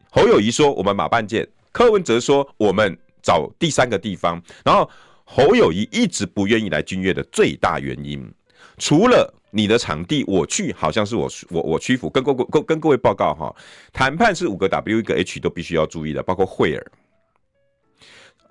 [0.09, 4.89] 侯友宜说我们马办见，柯文哲说我们找第三个地方，然后
[5.25, 8.33] 侯友宜一直不愿意来君悦的最大原因，
[8.79, 9.31] 除了。
[9.51, 12.09] 你的场地我去，好像是我我我屈服。
[12.09, 13.55] 跟各跟跟各位报告哈，
[13.91, 16.91] 谈判是五个 W 一个 H 都必须要注意的，包括惠尔。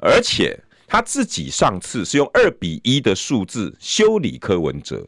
[0.00, 5.06] 而且他自己上次是用二比一的数字修理柯文哲，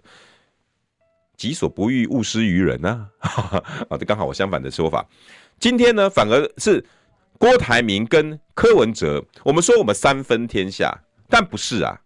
[1.37, 3.09] 己所不欲，勿施于人啊！
[3.21, 3.63] 啊，
[3.99, 5.07] 这刚好我相反的说法。
[5.59, 6.85] 今天呢，反而是
[7.39, 10.97] 郭台铭跟柯文哲，我们说我们三分天下，
[11.29, 12.01] 但不是啊。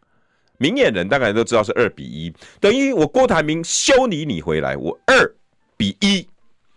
[0.58, 5.34] 明眼人大概都知道是二比一，等于我郭台铭修理你回来，我二
[5.76, 6.26] 比一。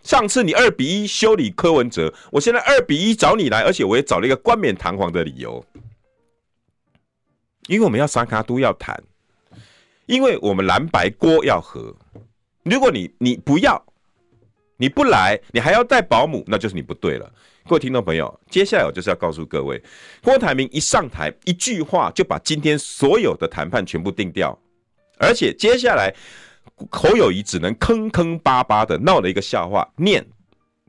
[0.03, 5.63] 上次你二比一修理柯文哲，我现在二比一找你来，而且我也找了一个冠冕堂皇的理由，
[7.67, 8.97] 因为我们要三脚督要谈，
[10.05, 11.93] 因为我们蓝白郭要合。
[12.63, 13.85] 如果你你不要，
[14.77, 17.29] 你不来，你还要带保姆，那就是你不对了。
[17.67, 19.81] 各位听众朋友，接下来我就是要告诉各位，
[20.23, 24.57] 郭台铭一上台，一句话就把今天所有的谈判全部定掉，
[25.19, 26.13] 而且接下来。
[26.91, 30.23] 侯友谊只能坑坑巴巴的闹了一个笑话，念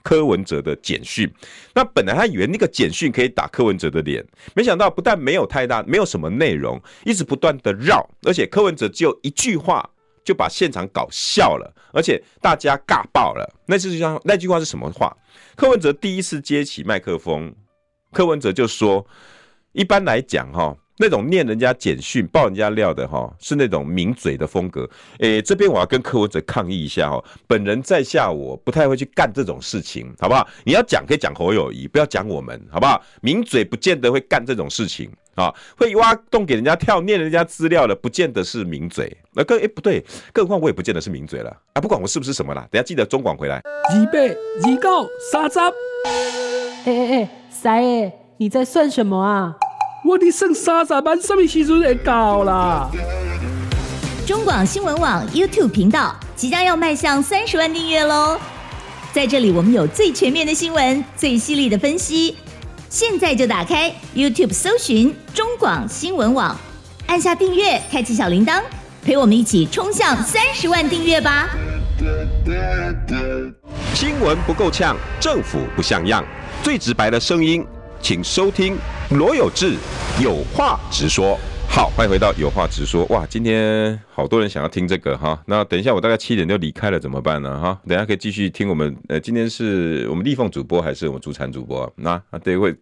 [0.03, 1.33] 柯文哲的简讯。
[1.73, 4.23] 那本来他以为那个简讯可以打柯文哲的脸，
[4.55, 9.89] 没想到不但没有太大，没有什么内容，一直不断的绕，而且柯文哲只有一句话
[10.29, 13.51] 就把现场搞笑了，而且大家尬爆了。
[13.65, 15.17] 那句话那句话是什么话？
[15.57, 17.51] 柯文哲第一次接起麦克风，
[18.13, 19.07] 柯文哲就说
[19.73, 24.83] ：“一般来讲，哈。”那种念人家简讯、爆人家料的哈，是那种名嘴的风格。
[25.21, 30.47] 诶、欸，这边我要跟柯文哲抗议一下哈，本人在下我不太会去干这种事情，好不好？
[30.65, 33.01] 你要讲可以讲侯友宜，不要讲我们，好不好？
[33.23, 39.17] 名嘴不见得会干这种事情啊，会挖洞给人家跳、念人家资料的，不见得是名嘴。
[39.35, 41.81] 那更诶不对，更何况我也不见得是名嘴了啊！
[41.81, 43.63] 不管我是不是什么啦，等下记得中广回来。
[43.91, 45.59] 二八二九三十。
[46.85, 49.55] 哎哎哎，三爷，你在算什么啊？
[50.05, 52.91] 我的剩三十万，什么时阵会到啦？
[54.27, 58.39] 中广新闻网 YouTube 频道即将要迈向三十万订阅喽！
[59.13, 62.37] 在这里，我们有最全面的新闻，最犀利的分析。
[62.91, 66.59] 现在就打开 YouTube 搜寻中广新闻网，
[67.07, 68.63] 按下订阅，开启小铃铛，
[69.05, 71.51] 陪我们一起冲向三十万订阅吧！
[73.95, 76.25] 新闻不够呛，政府不像样，
[76.63, 77.65] 最直白的声音。
[78.01, 78.79] 请收听
[79.11, 79.75] 罗有志
[80.23, 81.39] 有话直说。
[81.69, 83.05] 好，欢迎回到有话直说。
[83.07, 85.41] 哇，今天好多人想要听这个哈。
[85.47, 87.57] 那等一下我大概七点就离开了，怎么办呢？
[87.61, 88.97] 哈，等一下可以继续听我们。
[89.07, 91.89] 呃，今天是我们立凤主播还是我们主产主播？
[91.95, 92.73] 那啊，对，会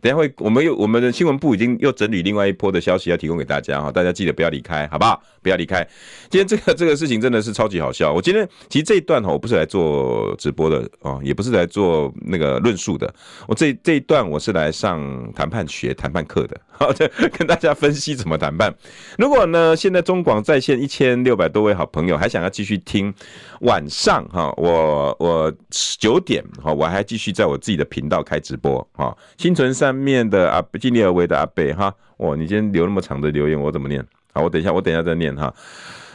[0.00, 3.90] 等一下会我们又我们的新闻部已经又整理另外一波的消息要提供给大家哈。
[3.90, 5.20] 大家记得不要离开，好不好？
[5.42, 5.84] 不要离开。
[6.30, 8.12] 今天这个 这个事情真的是超级好笑。
[8.12, 13.12] 我今天其实这一段哈，我不是来做直播的哦，也不是来做那个论述的。
[13.48, 16.60] 我这这一段我是来上谈判学谈判课的。
[16.70, 18.72] 好的，跟大家分析怎么谈判。
[19.18, 23.12] 如果呢，现在中广在线一千六百多位好朋友还想要继续听，
[23.60, 25.50] 晚上哈，我我
[25.98, 29.16] 九点哈，我还继续在我自己的频道开直播哈。
[29.38, 34.06] 心存善念的阿尽力而为的阿贝哈，哇，你今天留那么长的留言，我怎么念？
[34.34, 35.54] 好，我等一下，我等一下再念哈。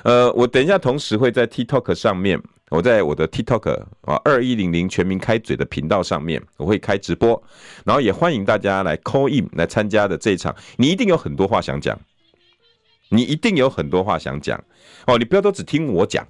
[0.03, 2.39] 呃，我等一下同时会在 TikTok 上面。
[2.69, 7.41] 我在我的 TikTok 啊，二一零零全民开嘴的频道上面，我会开直播，
[7.83, 11.99] 然后也欢迎大家来 call in 来参加的这一场，你一定有很多话想讲，
[13.09, 14.63] 你一定有很多话想讲
[15.05, 16.27] 哦，你不要都只听我讲，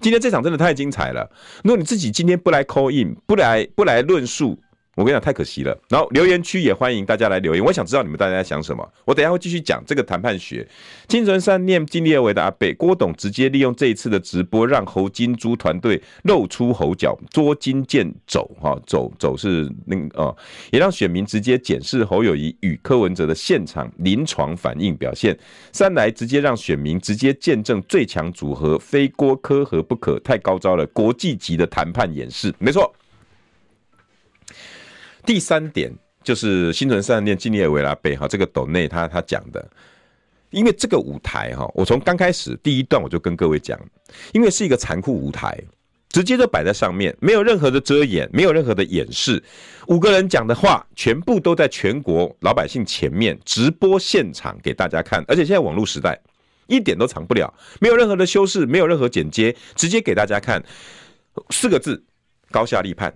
[0.00, 1.30] 今天这场真的太精彩了，
[1.64, 4.58] 如果你自己今天不来 call in，不来不来论述。
[4.98, 5.78] 我跟你讲，太可惜了。
[5.88, 8.84] 然后留言区也欢迎大家来留言，我想知道你们大家在想什么。
[9.04, 10.66] 我等一下会继续讲这个谈判学。
[11.08, 18.44] 心存善念、尽力而为的阿北郭董，直接利用这一次的直播，让侯金珠团队露出猴脚，捉襟见肘。
[18.60, 20.36] 哈，走走是那个哦，
[20.72, 25.38] 也让选民直接检视侯友谊与柯文哲的现场临床反应表现。
[25.70, 32.92] 三来直接让选民直接见证最强组合，非郭柯和不可，太高招了，国际级的谈判演示，没错。
[35.28, 35.92] 第三点
[36.24, 39.62] 就是心存善念、尽力而为啦，背哈这个斗内他他讲的，
[40.48, 43.78] 因为这个舞台哈，我从刚开始第一段我就跟各位讲，
[44.32, 45.62] 因为是一个残酷舞台，
[46.08, 49.42] 直接就摆在上面，没有任何的遮掩，没有任何的掩饰，
[49.88, 56.18] 五个人讲的话全部都在全国老百姓前面直播现场给大家看，而且现在网络时代
[56.68, 60.64] 一点都藏不了，没有任何的修饰，没有任何剪接，直接给大家看，
[61.50, 62.02] 四个字：
[62.50, 63.14] 高下立判。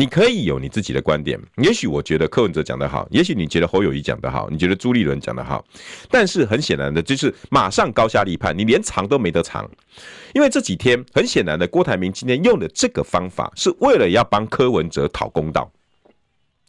[0.00, 5.62] 你可以有你自己的观点，也许我觉得柯文哲讲得好，也许你觉得侯友宜讲得好，你觉得朱立伦讲得好，
[6.10, 9.70] 但是很显然的，就是马上高下立判，你连藏都没得藏，
[10.32, 15.70] 因为这几天很显然的，郭台铭今天用的这个方法是为了要帮柯文哲讨公道。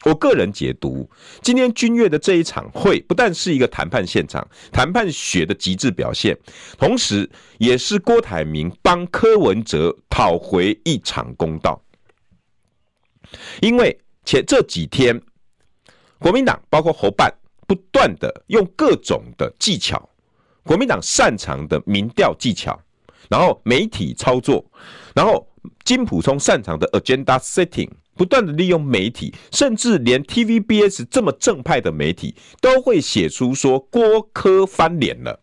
[0.03, 1.09] 我个人解读，
[1.41, 6.37] 今天君越的这一场会不但是一个谈判现场，谈判学的极致表现，
[6.77, 7.29] 同时
[7.59, 11.81] 也是郭台铭帮柯文哲讨回一场公道。
[13.61, 15.21] 因为前这几天，
[16.19, 17.33] 国民党包括侯办
[17.67, 20.09] 不断的用各种的技巧，
[20.63, 22.79] 国民党擅长的民调技巧，
[23.29, 24.63] 然后媒体操作，
[25.15, 25.47] 然后
[25.83, 35.39] 金普聪擅长的 agenda setting，不断的利用媒体，甚至连 TVBS 这么正派的媒体都会写出说郭柯翻脸了。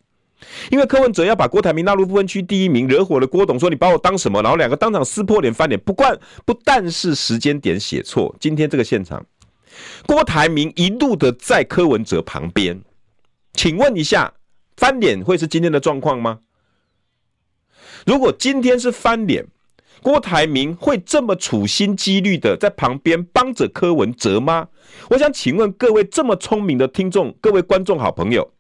[0.71, 4.41] 因为柯文哲要把郭台铭纳入不分区第一名，惹火了郭董，说你把我当什么？
[4.43, 5.79] 然后两个当场撕破脸翻脸。
[5.81, 9.25] 不惯不但是时间点写错，今天这个现场，
[10.07, 12.81] 郭台铭一路的在柯文哲旁边，
[13.55, 14.33] 请问一下，
[14.77, 16.41] 翻脸会是今天的状况吗？
[18.07, 19.45] 如果今天是翻脸，
[20.03, 24.69] 郭台铭会这么处心积虑的在旁边帮着柯文哲吗？
[25.11, 28.53] 我想请问各位这么聪明的听众，各位观众好朋友。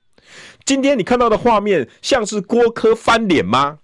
[0.68, 3.78] 今天你看到的画面像是郭柯翻脸吗？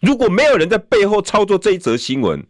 [0.00, 2.46] 如果没有人在背后操作这一则新闻，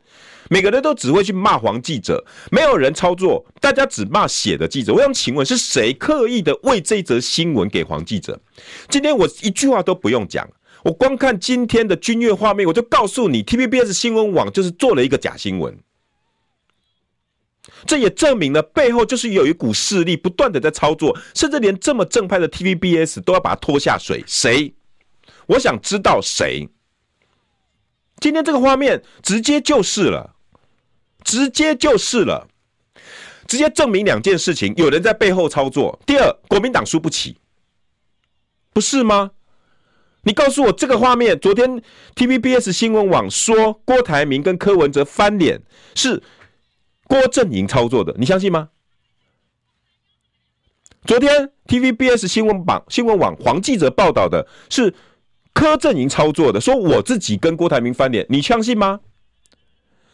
[0.51, 4.93] 每个人都只会去骂黄记者，没有人操作，大家只骂写的记者。
[4.93, 8.39] 我想请问是谁刻意的为这一则新闻给黄记者？
[8.91, 10.47] 今天我一句话都不用讲，
[10.85, 15.75] 我光看今天的君悦画面，我就告诉你，TVBS 新闻网就是做了一个假新闻。
[17.85, 24.22] 这也证明了背后就是有一股势力不断的在操作，甚至连这么正派的 TVBS 都要把它拖下水。
[24.26, 24.72] 谁？
[25.47, 26.68] 我想知道谁。
[28.20, 30.37] 今天这个画面直接就是了，
[31.24, 32.47] 直接就是了，
[33.49, 35.99] 直接证明两件事情：有人在背后操作。
[36.07, 37.37] 第二，国民党输不起，
[38.72, 39.33] 不是吗？
[40.22, 41.83] 你告诉我这个画面，昨天
[42.14, 45.61] TVBS 新闻网说郭台铭跟柯文哲翻脸
[45.97, 46.22] 是。
[47.13, 48.71] 郭阵营操作的，你相信吗？
[51.05, 54.95] 昨天 TVBS 新闻网新闻网黄记者报道的是
[55.53, 59.01] 柯阵营操作的，说我自己跟郭台铭翻脸，你相信吗？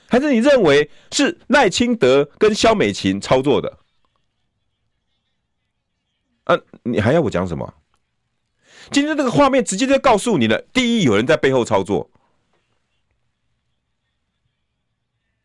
[0.09, 3.78] 还是你认为是赖清德跟萧美琴操作的？
[6.46, 7.74] 啊，你还要我讲什么？
[8.90, 12.11] 今天这个画面直接就告诉你了：第一，有人在背后操作；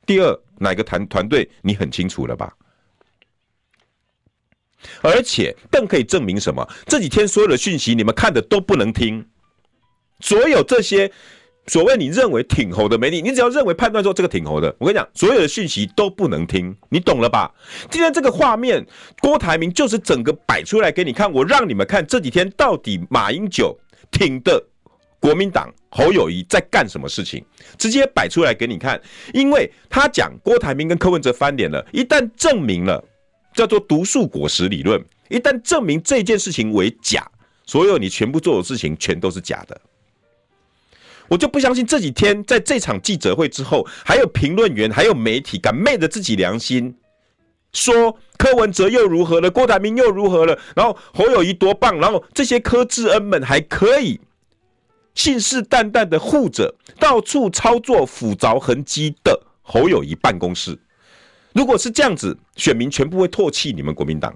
[0.08, 0.41] 第二。
[0.64, 2.51] 哪个团团队你很清楚了吧？
[5.01, 6.68] 而且更可以证明什么？
[6.88, 9.26] 这几天所有的讯息你们看的都不能听。
[10.20, 11.09] 所有这些
[11.68, 17.53] 所谓你认为挺猴的媒体，你只要认为判断说这个挺猴的，我跟你讲，所有的讯息都不能听，你懂了吧？
[17.89, 18.86] 今天这个画面，
[19.22, 23.78] 郭台铭就是整个摆出来给你看，我让你们看这几天到底马英九
[24.11, 24.61] 挺的。
[25.24, 27.41] 国民党侯友宜在干什么事情？
[27.78, 29.01] 直接摆出来给你看，
[29.34, 33.01] 因为他讲郭台铭跟柯文哲翻脸了，一旦证明了
[33.53, 37.26] 叫做毒树果实理论，一旦证明这件事情为假，
[37.65, 39.80] 所有你全部做的事情全都是假的。
[41.30, 46.93] 我就不相信这几天在这场记者会之后，还有评论员，还有媒体敢昧着自己良心
[47.71, 54.19] 说柯文哲又如何了，郭台铭又如何了，然后侯友宜多棒，然后这些柯智恩们还可以。
[55.16, 60.78] 信誓旦旦的护着到处操作斧凿痕迹的侯友谊办公室，
[61.53, 64.36] 如果是这样子，选民全部会唾弃你们国民党。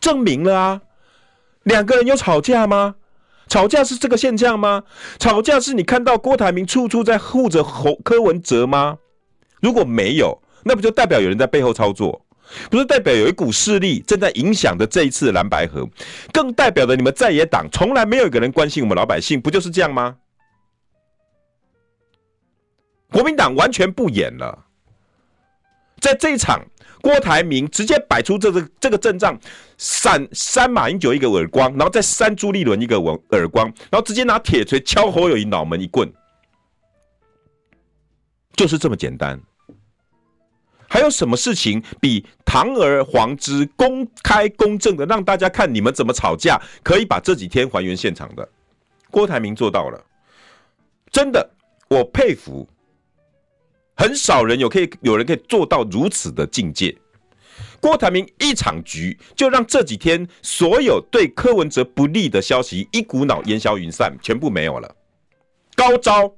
[0.00, 0.80] 证明了啊，
[1.62, 2.96] 两个人有吵架吗？
[3.46, 4.82] 吵架是这个现象吗？
[5.18, 8.98] 吵架是你看到郭台铭处处在护着侯柯文哲吗？
[9.60, 12.23] 如果没有，那不就代表有人在背后操作？
[12.70, 15.88] 不是代表有一股势力正在影响着这一次蓝白合，
[16.32, 20.16] 更代表着你们在野党从来没有一个人关心我们老百姓，不就是这样吗？
[23.10, 24.66] 国民党完全不演了，
[26.00, 26.60] 在这一场，
[27.00, 29.38] 郭台铭直接摆出这个这个阵仗，
[29.78, 36.12] 扇扇马英九一个耳光，然后再扇朱立伦一个耳耳光，然后直接拿铁锤敲侯友宜脑门一棍，
[38.56, 39.40] 就是这么简单。
[40.94, 48.48] 还有什么事情比堂而皇之、公开公正的让大家看你们怎么吵架，可以把这几天还原现场的？
[49.10, 50.00] 郭台铭做到了，
[51.10, 51.50] 真的，
[51.88, 52.64] 我佩服。
[53.96, 56.96] 很少人有可以有人可以做到如此的境界。
[57.80, 64.94] 郭台铭一场局就让这几天所有对柯文哲不利的消息一股脑烟消云散，全部没有了。
[65.74, 66.32] 高招，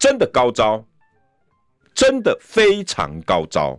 [0.00, 0.84] 真的高招。
[1.94, 3.78] 真的非常高招，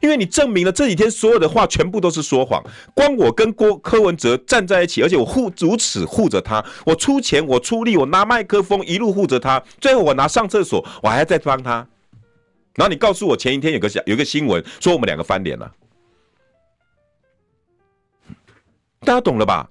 [0.00, 2.62] 因为你证明了这几天所有的话全部都是说谎。
[2.94, 11.86] 光我跟郭柯文哲站在一起，而且我护如此护着他，我出钱，我出力，我拿麦克风一路护着他，最后我拿上厕所，我还要再帮他。
[12.74, 15.72] 然后你告诉我前一天有个有个新闻说我们两个翻脸了，
[19.00, 19.68] 大家懂了吧？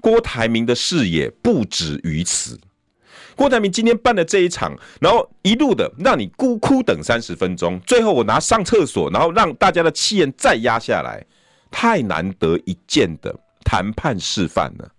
[0.00, 2.56] 郭台铭的视野不止于此。
[3.36, 11.24] 郭台铭今天办的这一场，然后一路的让你孤苦等三十分钟，最后我拿上厕所，然后让大家的气焰再压下来，
[11.70, 14.90] 太难得一见的谈判示范了。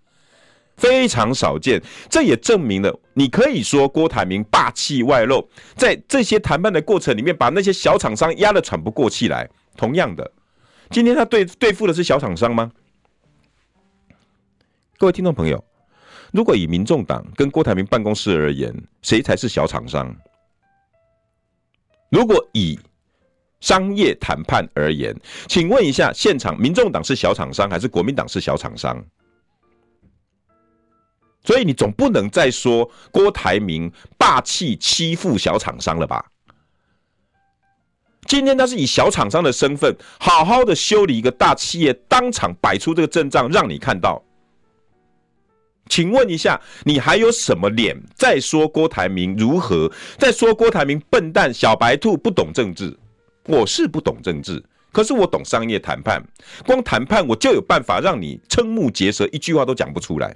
[0.77, 1.81] 非常少见。
[2.07, 9.49] 这也证明了，你可以说郭台铭霸气外露，在这些谈判的过程里面，把那些小厂商压得喘不过气来。
[9.75, 10.31] 同样的，
[10.91, 12.71] 今天他对对付的是小厂商吗？
[14.99, 15.63] 各位听众朋友，
[16.31, 20.15] 如果以民众党跟郭台铭办公室而言，谁才是小厂商？
[22.09, 22.79] 如果以
[23.59, 25.15] 商业谈判而言，
[25.47, 29.03] 请问一下，现场民众党是小厂商还是国民党是小厂商？
[31.43, 36.25] 所以你总不能再说郭台铭霸气欺负小厂商了吧？
[38.27, 44.21] 今天他是以小厂商的身份，好好的修理一个大企业，当场摆出这个阵仗让你看到。
[45.89, 49.91] 请问一下，你还有什么脸再说郭台铭如何？
[50.17, 52.97] 再说郭台铭笨蛋、小白兔、不懂政治？
[53.45, 54.61] 我是不懂政治，
[54.91, 56.21] 可是我懂商业谈判。
[56.65, 60.35] 光谈判我就有办法让你瞠目结舌，一句话都讲不出来。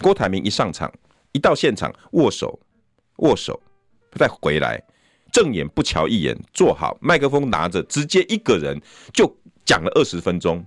[0.00, 0.92] 郭台铭一上场，
[1.32, 2.58] 一到现场握手，
[3.16, 3.60] 握手，
[4.16, 4.80] 再回来，
[5.32, 8.80] 正眼不瞧一眼，坐好，麦克风拿着，直接一个人
[9.12, 10.64] 就讲了二十分钟。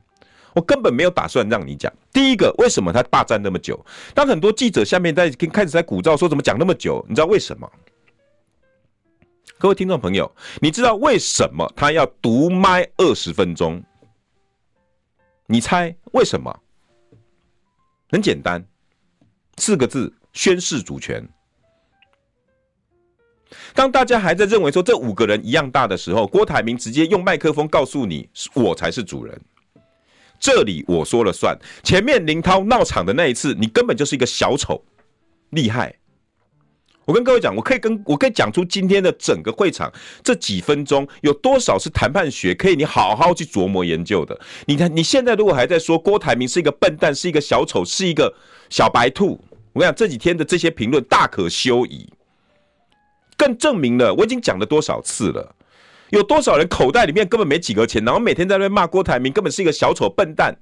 [0.56, 1.91] 我根本没有打算让你讲。
[2.14, 3.86] 第一个，为什么他霸占那么久？
[4.14, 7.06] 当很多记者下面在开始在鼓噪说怎么讲那么久？
[7.10, 7.70] 你知道为什么？
[9.58, 13.84] 各位听众朋友，你知道为什么他要独麦二十分钟？
[15.45, 16.58] 你猜为什么？
[18.10, 18.66] 很简单，
[19.58, 21.28] 四个字：宣示主权。
[23.74, 29.39] 当大家还在认为说这五个人一样大的时候，郭台铭直接用麦克风告诉你：我才是主人。
[30.40, 31.58] 这里我说了算。
[31.84, 34.84] 前面林涛闹场的那一次，你根本就是一个小丑，
[35.52, 35.96] 厉害！
[37.06, 44.40] 我跟各位讲，我可以跟我可以讲出今天的整个会场这几分钟有多少是谈判学，可以你好好去琢磨研究的。
[44.66, 48.34] 你看你现在如果还在说郭台铭是一个笨蛋，是一个小丑，是一个
[48.72, 49.40] 小白兔，
[49.74, 52.12] 我跟你讲这几天的这些评论大可休矣，
[53.38, 55.56] 更证明了我已经讲了多少次了。
[56.10, 60.56] 有多少人口袋里面根本没几个钱，然后每天在那边骂郭台铭，根本是一个小丑笨蛋。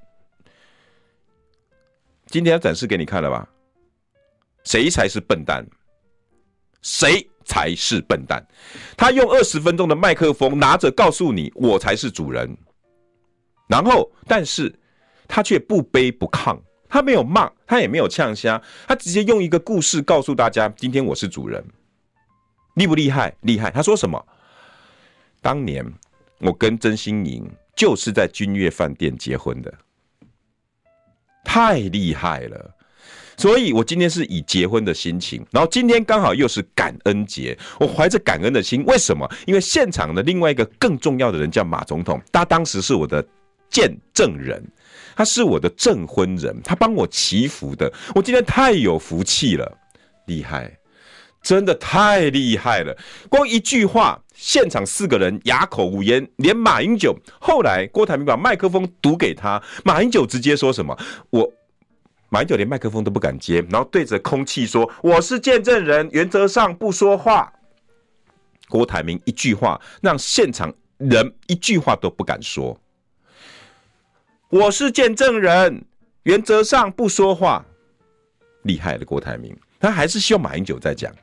[2.28, 3.48] 今天要展示给你看了吧？
[4.64, 5.66] 谁才是笨蛋？
[6.82, 8.46] 谁才是笨蛋？
[8.98, 12.58] 他用二十分钟的麦克风拿着告诉你，我才是主人。
[13.68, 14.74] 然后，但是
[15.28, 16.58] 他却不卑不亢，
[16.90, 21.64] 他没有骂，他也没有呛声，他直接用一个故事告诉大家，今天我是主人，
[22.76, 23.36] 厉不厉害？
[23.42, 23.70] 厉害！
[23.70, 24.26] 他说什么？
[25.44, 25.86] 当年
[26.40, 29.72] 我跟曾心莹就是在君悦饭店结婚的，
[31.44, 32.76] 太厉害了！
[33.36, 38.86] 所以我今天是以结婚的心情，然后今天刚好又是感恩节，我怀着感恩的心。
[38.86, 39.30] 为什么？
[39.46, 43.26] 因为现场的另外一个更重要的人叫马总统，他当时是我的
[43.70, 44.64] 见证人，
[45.16, 47.92] 他是我的证婚人，他帮我祈福的。
[48.16, 49.78] 我今天太有福气了，
[50.28, 50.78] 厉害！
[51.44, 52.98] 真的太厉害了！
[53.30, 54.20] 光一句话。
[54.36, 60.98] 现场四个人哑口无言，连马英九后来郭台铭把麦克风读给他，马英九直接说什么？
[61.30, 61.50] 我
[62.30, 67.54] 马英九连麦克风都不敢接，然后对着空气说：“我是见证人，原则上不说话。”
[68.68, 72.76] 郭台铭一句话让现场人一句话都不敢说。
[74.50, 75.86] 我是见证人，
[76.24, 77.64] 原则上不说话。
[78.64, 81.14] 厉害的郭台铭，他还是希望马英九再讲。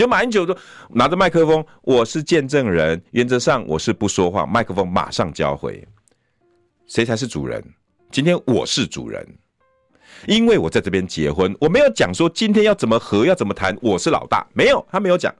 [0.00, 0.56] 有马英九说
[0.88, 4.46] 拿着麦克风，我是见证人，原则上我是不说话。
[4.46, 5.86] 麦克风马上交回，
[6.86, 7.62] 谁才是主人？
[8.10, 9.22] 今天我是主人，
[10.26, 15.34] 因为我在这边结婚，我没有讲说今天要怎么和要怎么谈，我是老大，没有，他没有讲。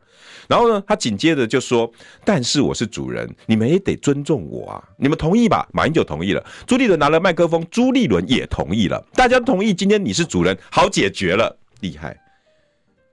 [0.47, 1.91] 然后呢，他紧接着就说，
[2.23, 5.67] 但是我是主人，你们也得尊重我啊，你们同意吧？
[5.73, 12.15] 马英九同意了，朱立伦拿了麦克风，朱立伦也同意了，大家同意，今天你是主人，好解决了，厉害，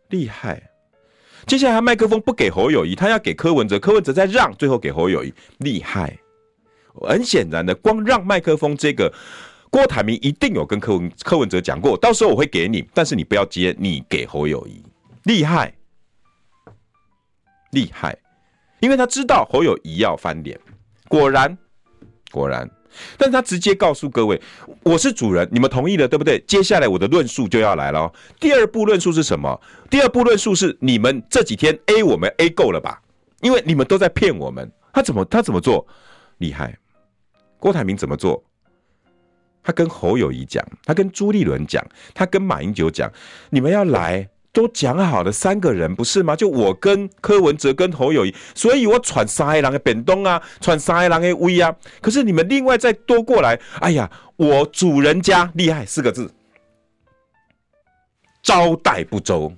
[0.09, 0.61] 厉害。
[1.47, 6.19] 接下来麦克风不给侯友谊，他要给柯文哲，柯文哲再让，最后给侯友谊，厉害！
[7.01, 9.13] 很显然的，光让麦克风这个，
[9.69, 14.83] 郭台铭一定有跟柯文柯文哲讲过，到时候我会给你，但是你不要接，你给侯友谊，
[15.23, 15.73] 厉害，
[17.71, 18.17] 厉害，
[18.81, 20.59] 因为他知道侯友谊要翻脸，
[21.07, 21.57] 果然，
[22.29, 22.69] 果然。
[23.17, 24.41] 但他直接告诉各位，
[24.83, 26.39] 我是主人，你们同意了，对不对？
[26.47, 28.11] 接下来我的论述就要来了。
[28.39, 29.59] 第二步论述是什么？
[29.89, 33.01] 第二步论述是你们这几天 A 我们 A 够了吧？
[33.41, 34.71] 因为你们都在骗我们。
[34.93, 35.85] 他怎么他怎么做？
[36.39, 36.77] 厉害！
[37.59, 38.43] 郭台铭怎么做？
[39.63, 43.11] 他跟侯友谊讲，他跟朱立伦讲，他跟马英九讲，
[43.49, 44.27] 你们要来。
[44.58, 46.36] 都讲好了三个人不是吗？
[46.36, 51.76] 就我跟柯文哲跟侯友宜，所以我传三个人的扁东啊，传三个人的威啊。
[52.01, 56.34] 可是你们另外再多过来，哎呀，我主人家厉害四个字，
[58.41, 59.53] 招待不周，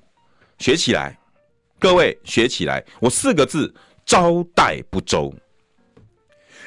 [0.58, 1.18] 学起来，
[1.80, 3.74] 各位学起来，我四个字：
[4.06, 5.34] 招待不周。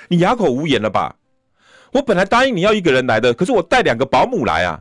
[0.09, 1.15] 你哑口无言了吧？
[1.93, 4.81] 我本来答应你要一个人来的，可是我带两个保姆来啊。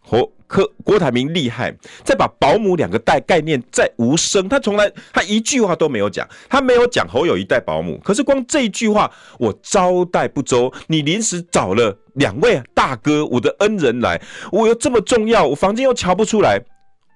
[0.00, 1.72] 侯柯郭台铭厉害，
[2.02, 14.20] 再把保姆两个带概念再无声，他从来他一句话都没有讲，他没有讲侯友宜带保姆，可是光这一句话，我招待不周，你临时找了两位大哥，我的恩人来，
[14.50, 16.60] 我又这么重要，我房间又瞧不出来。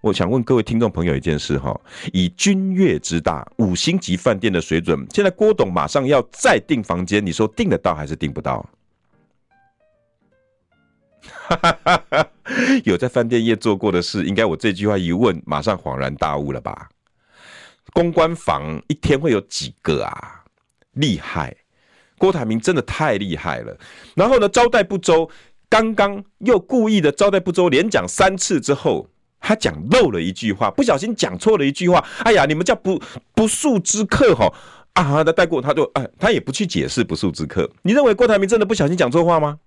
[0.01, 1.77] 我想问各位听众朋友一件事哈，
[2.13, 8.65] 以君悦之大，五星级饭店的水准，现在郭董马上要再订房间，你说订得到还是订不到？
[12.85, 16.89] 有在饭店业做过的事，应该我这句话一问，马上恍然大悟了吧？
[17.93, 20.43] 公关房一天会有几个啊？
[20.93, 21.57] 厉害，
[22.19, 23.77] 郭台铭真的太厉害了。
[24.15, 25.29] 然后呢，招待不周，
[25.69, 29.09] 刚刚又故意的招待不周，连讲三次之后，
[29.41, 32.05] 他讲漏了一句话，不小心讲错了一句话。
[32.25, 33.01] 哎呀，你们叫不
[33.35, 34.53] 不速之客哈
[34.95, 35.25] 啊！
[35.25, 37.71] 他带过，他就哎，他也不去解释不速之客。
[37.83, 39.59] 你认为郭台铭真的不小心讲错话吗？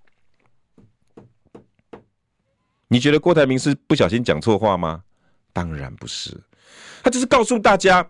[2.88, 5.02] 你觉得郭台铭是不小心讲错话吗？
[5.52, 6.30] 当然不是，
[7.02, 8.06] 他就是告诉大家，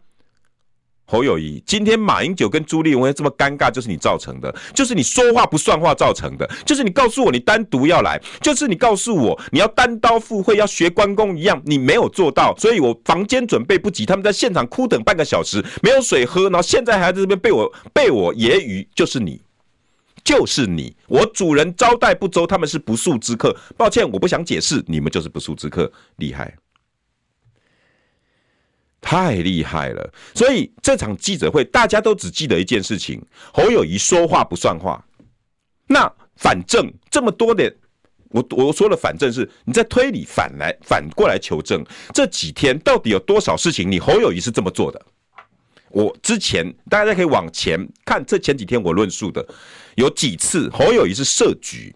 [1.05, 19.43] 侯友谊，今天马英九跟朱立伦会这么尴尬，就是你造成的，就是你说话不算话造成的，就是你告诉我你单独要来，就是你告诉我你要单刀赴会，要学关公一样，你没有做到，所以我房间准备不及，他们在现场哭等半个小时，没有水喝，然后现在还在这边被我被我揶揄，就是你。
[20.29, 23.57] 就是你，我主人招待不周，他们是不速之客。
[23.79, 26.55] 抱歉，我不想解释，你们就是不速之客，厉害，
[29.01, 30.13] 太厉害了。
[30.35, 33.25] 所以这场记者会，大家都只记得一件事情：
[33.55, 35.03] 侯友谊说话不算话。
[35.87, 37.75] 那反正这么多的，
[38.29, 45.07] 我我说了，反正是你在推理反来反过来求证，这几天到底有多少事情，你侯友谊是这么做的？
[45.91, 49.45] 我之前大家可以往前看，这前几天我论述的。
[49.97, 51.93] 有几次侯友宜是设局，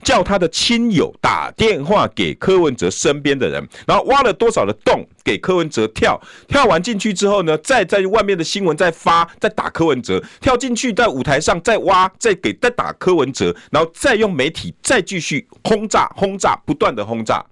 [0.00, 17.44] 叫他的亲友打电话给柯文哲身边的人，然后挖了多少的洞给柯文哲跳，跳完进去之后呢，再在外面的新闻再发，再打柯文哲，跳进去在舞台上再挖，再给再打柯文哲，然后再用媒体再继续轰炸轰炸，不断的轰炸，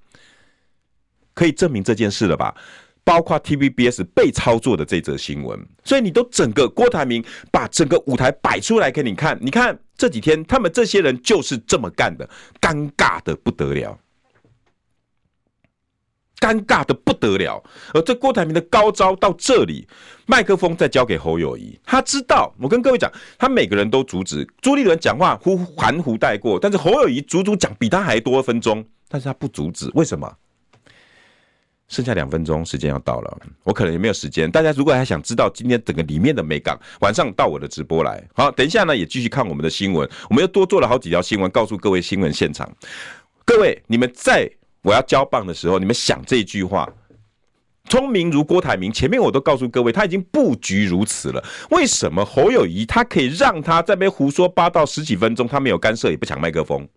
[1.34, 2.54] 可以证明这件事了吧？
[3.04, 12.28] 包括 TVBS 被操作的这则新闻，所以你都整个郭台铭把整个舞台摆出来给你看，你看这几天他们这些人就是这么干的，
[12.60, 13.98] 尴尬的不得了，
[16.38, 17.62] 尴尬的不得了。
[17.92, 19.88] 而这郭台铭的高招到这里，
[20.26, 30.32] 麦克风再交给侯友宜，他知道我跟各位讲，他每个人都阻止朱立伦讲话，呼含糊带过，但是侯友宜足足讲比他还多分钟，但是他不阻止，为什么？
[31.90, 34.48] 剩下两分钟，时间要到了，我可能也没有时间。
[34.48, 38.22] 大家如果还想知道今天整个里面的美感，晚上到我的直播来。
[38.32, 40.08] 好，等一下呢，也继续看我们的新闻。
[40.30, 42.70] 我们又多做了好几条新闻，告诉各位新闻现场。
[43.44, 44.48] 各位，你们在
[44.82, 46.88] 我要交棒的时候，你们想这句话：
[47.88, 48.92] 聪明如郭台铭。
[48.92, 51.44] 前面我都告诉各位，他已经布局如此了。
[51.70, 56.88] 为什么侯友谊他可以让他在那边胡说八道十几分钟，他没有干涉，也不抢麦克风？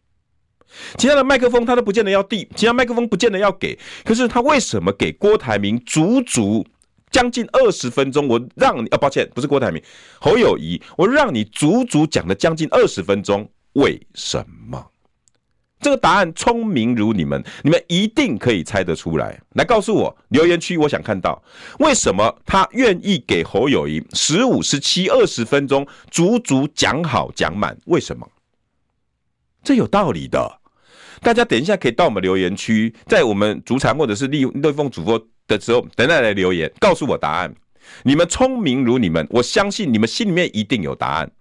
[0.98, 6.66] 其他的麦克风他都不见得要递，其他麦克风不见得要给，可是他为什么给郭台铭足足
[7.12, 8.28] 将近二十分钟？
[8.28, 9.82] 我让你啊，抱歉，不是郭台铭，
[10.20, 14.90] 侯友谊，我让你足足讲了将近二十分钟，为什么？
[15.80, 19.38] 这个答案聪明如你们，你们一定可以猜得出来。
[19.56, 21.44] 来告诉我，留言区我想看到
[21.80, 27.78] 为什么他愿意给侯友谊十五、十七、二十分钟足足讲好讲满？
[27.88, 28.26] 为什么？
[29.62, 30.63] 这有道理的。
[31.24, 35.18] 大家等一下可以到我们留言区，在我们主场或者是立立凤主播
[35.48, 37.54] 的时候，等待来留言，告诉我答案。
[38.04, 41.32] 你们聪明如你们，我相信你们心里面一定有答案。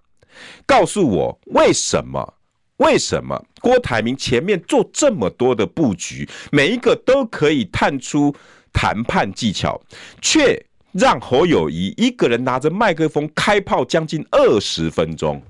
[0.64, 2.34] 告诉我为什么？
[2.78, 8.34] 为什么郭台铭前面做这么多的布局，每一个都可以探出
[8.72, 9.80] 谈判技巧，
[10.20, 10.60] 却
[10.92, 15.40] 让侯友宜一个人拿着麦克风开炮将近二十分钟？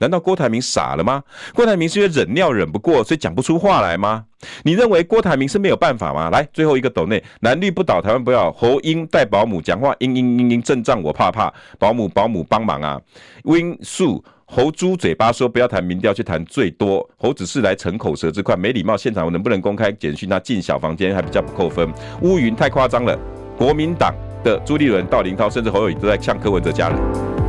[0.00, 1.22] 难道郭台铭傻了吗？
[1.54, 4.24] 郭台铭是因为忍尿忍不过，所以讲不出话来吗？
[4.64, 6.30] 你认为郭台铭是没有办法吗？
[6.30, 8.50] 来，最后一个抖内，蓝绿不倒，台湾不要。
[8.52, 11.52] 侯英带保姆讲话，嘤嘤嘤嘤，阵仗我怕怕。
[11.78, 12.98] 保姆保姆帮忙啊。
[13.44, 17.08] Win 素猴猪嘴巴说不要谈民调，去谈最多。
[17.18, 18.96] 猴子是来逞口舌之快，没礼貌。
[18.96, 20.28] 现场我能不能公开简讯？
[20.28, 21.92] 他进小房间还比较不扣分。
[22.22, 23.18] 乌云太夸张了。
[23.58, 27.39] 国民党的朱立伦、到林涛，甚至侯友宜都在呛柯文哲家人。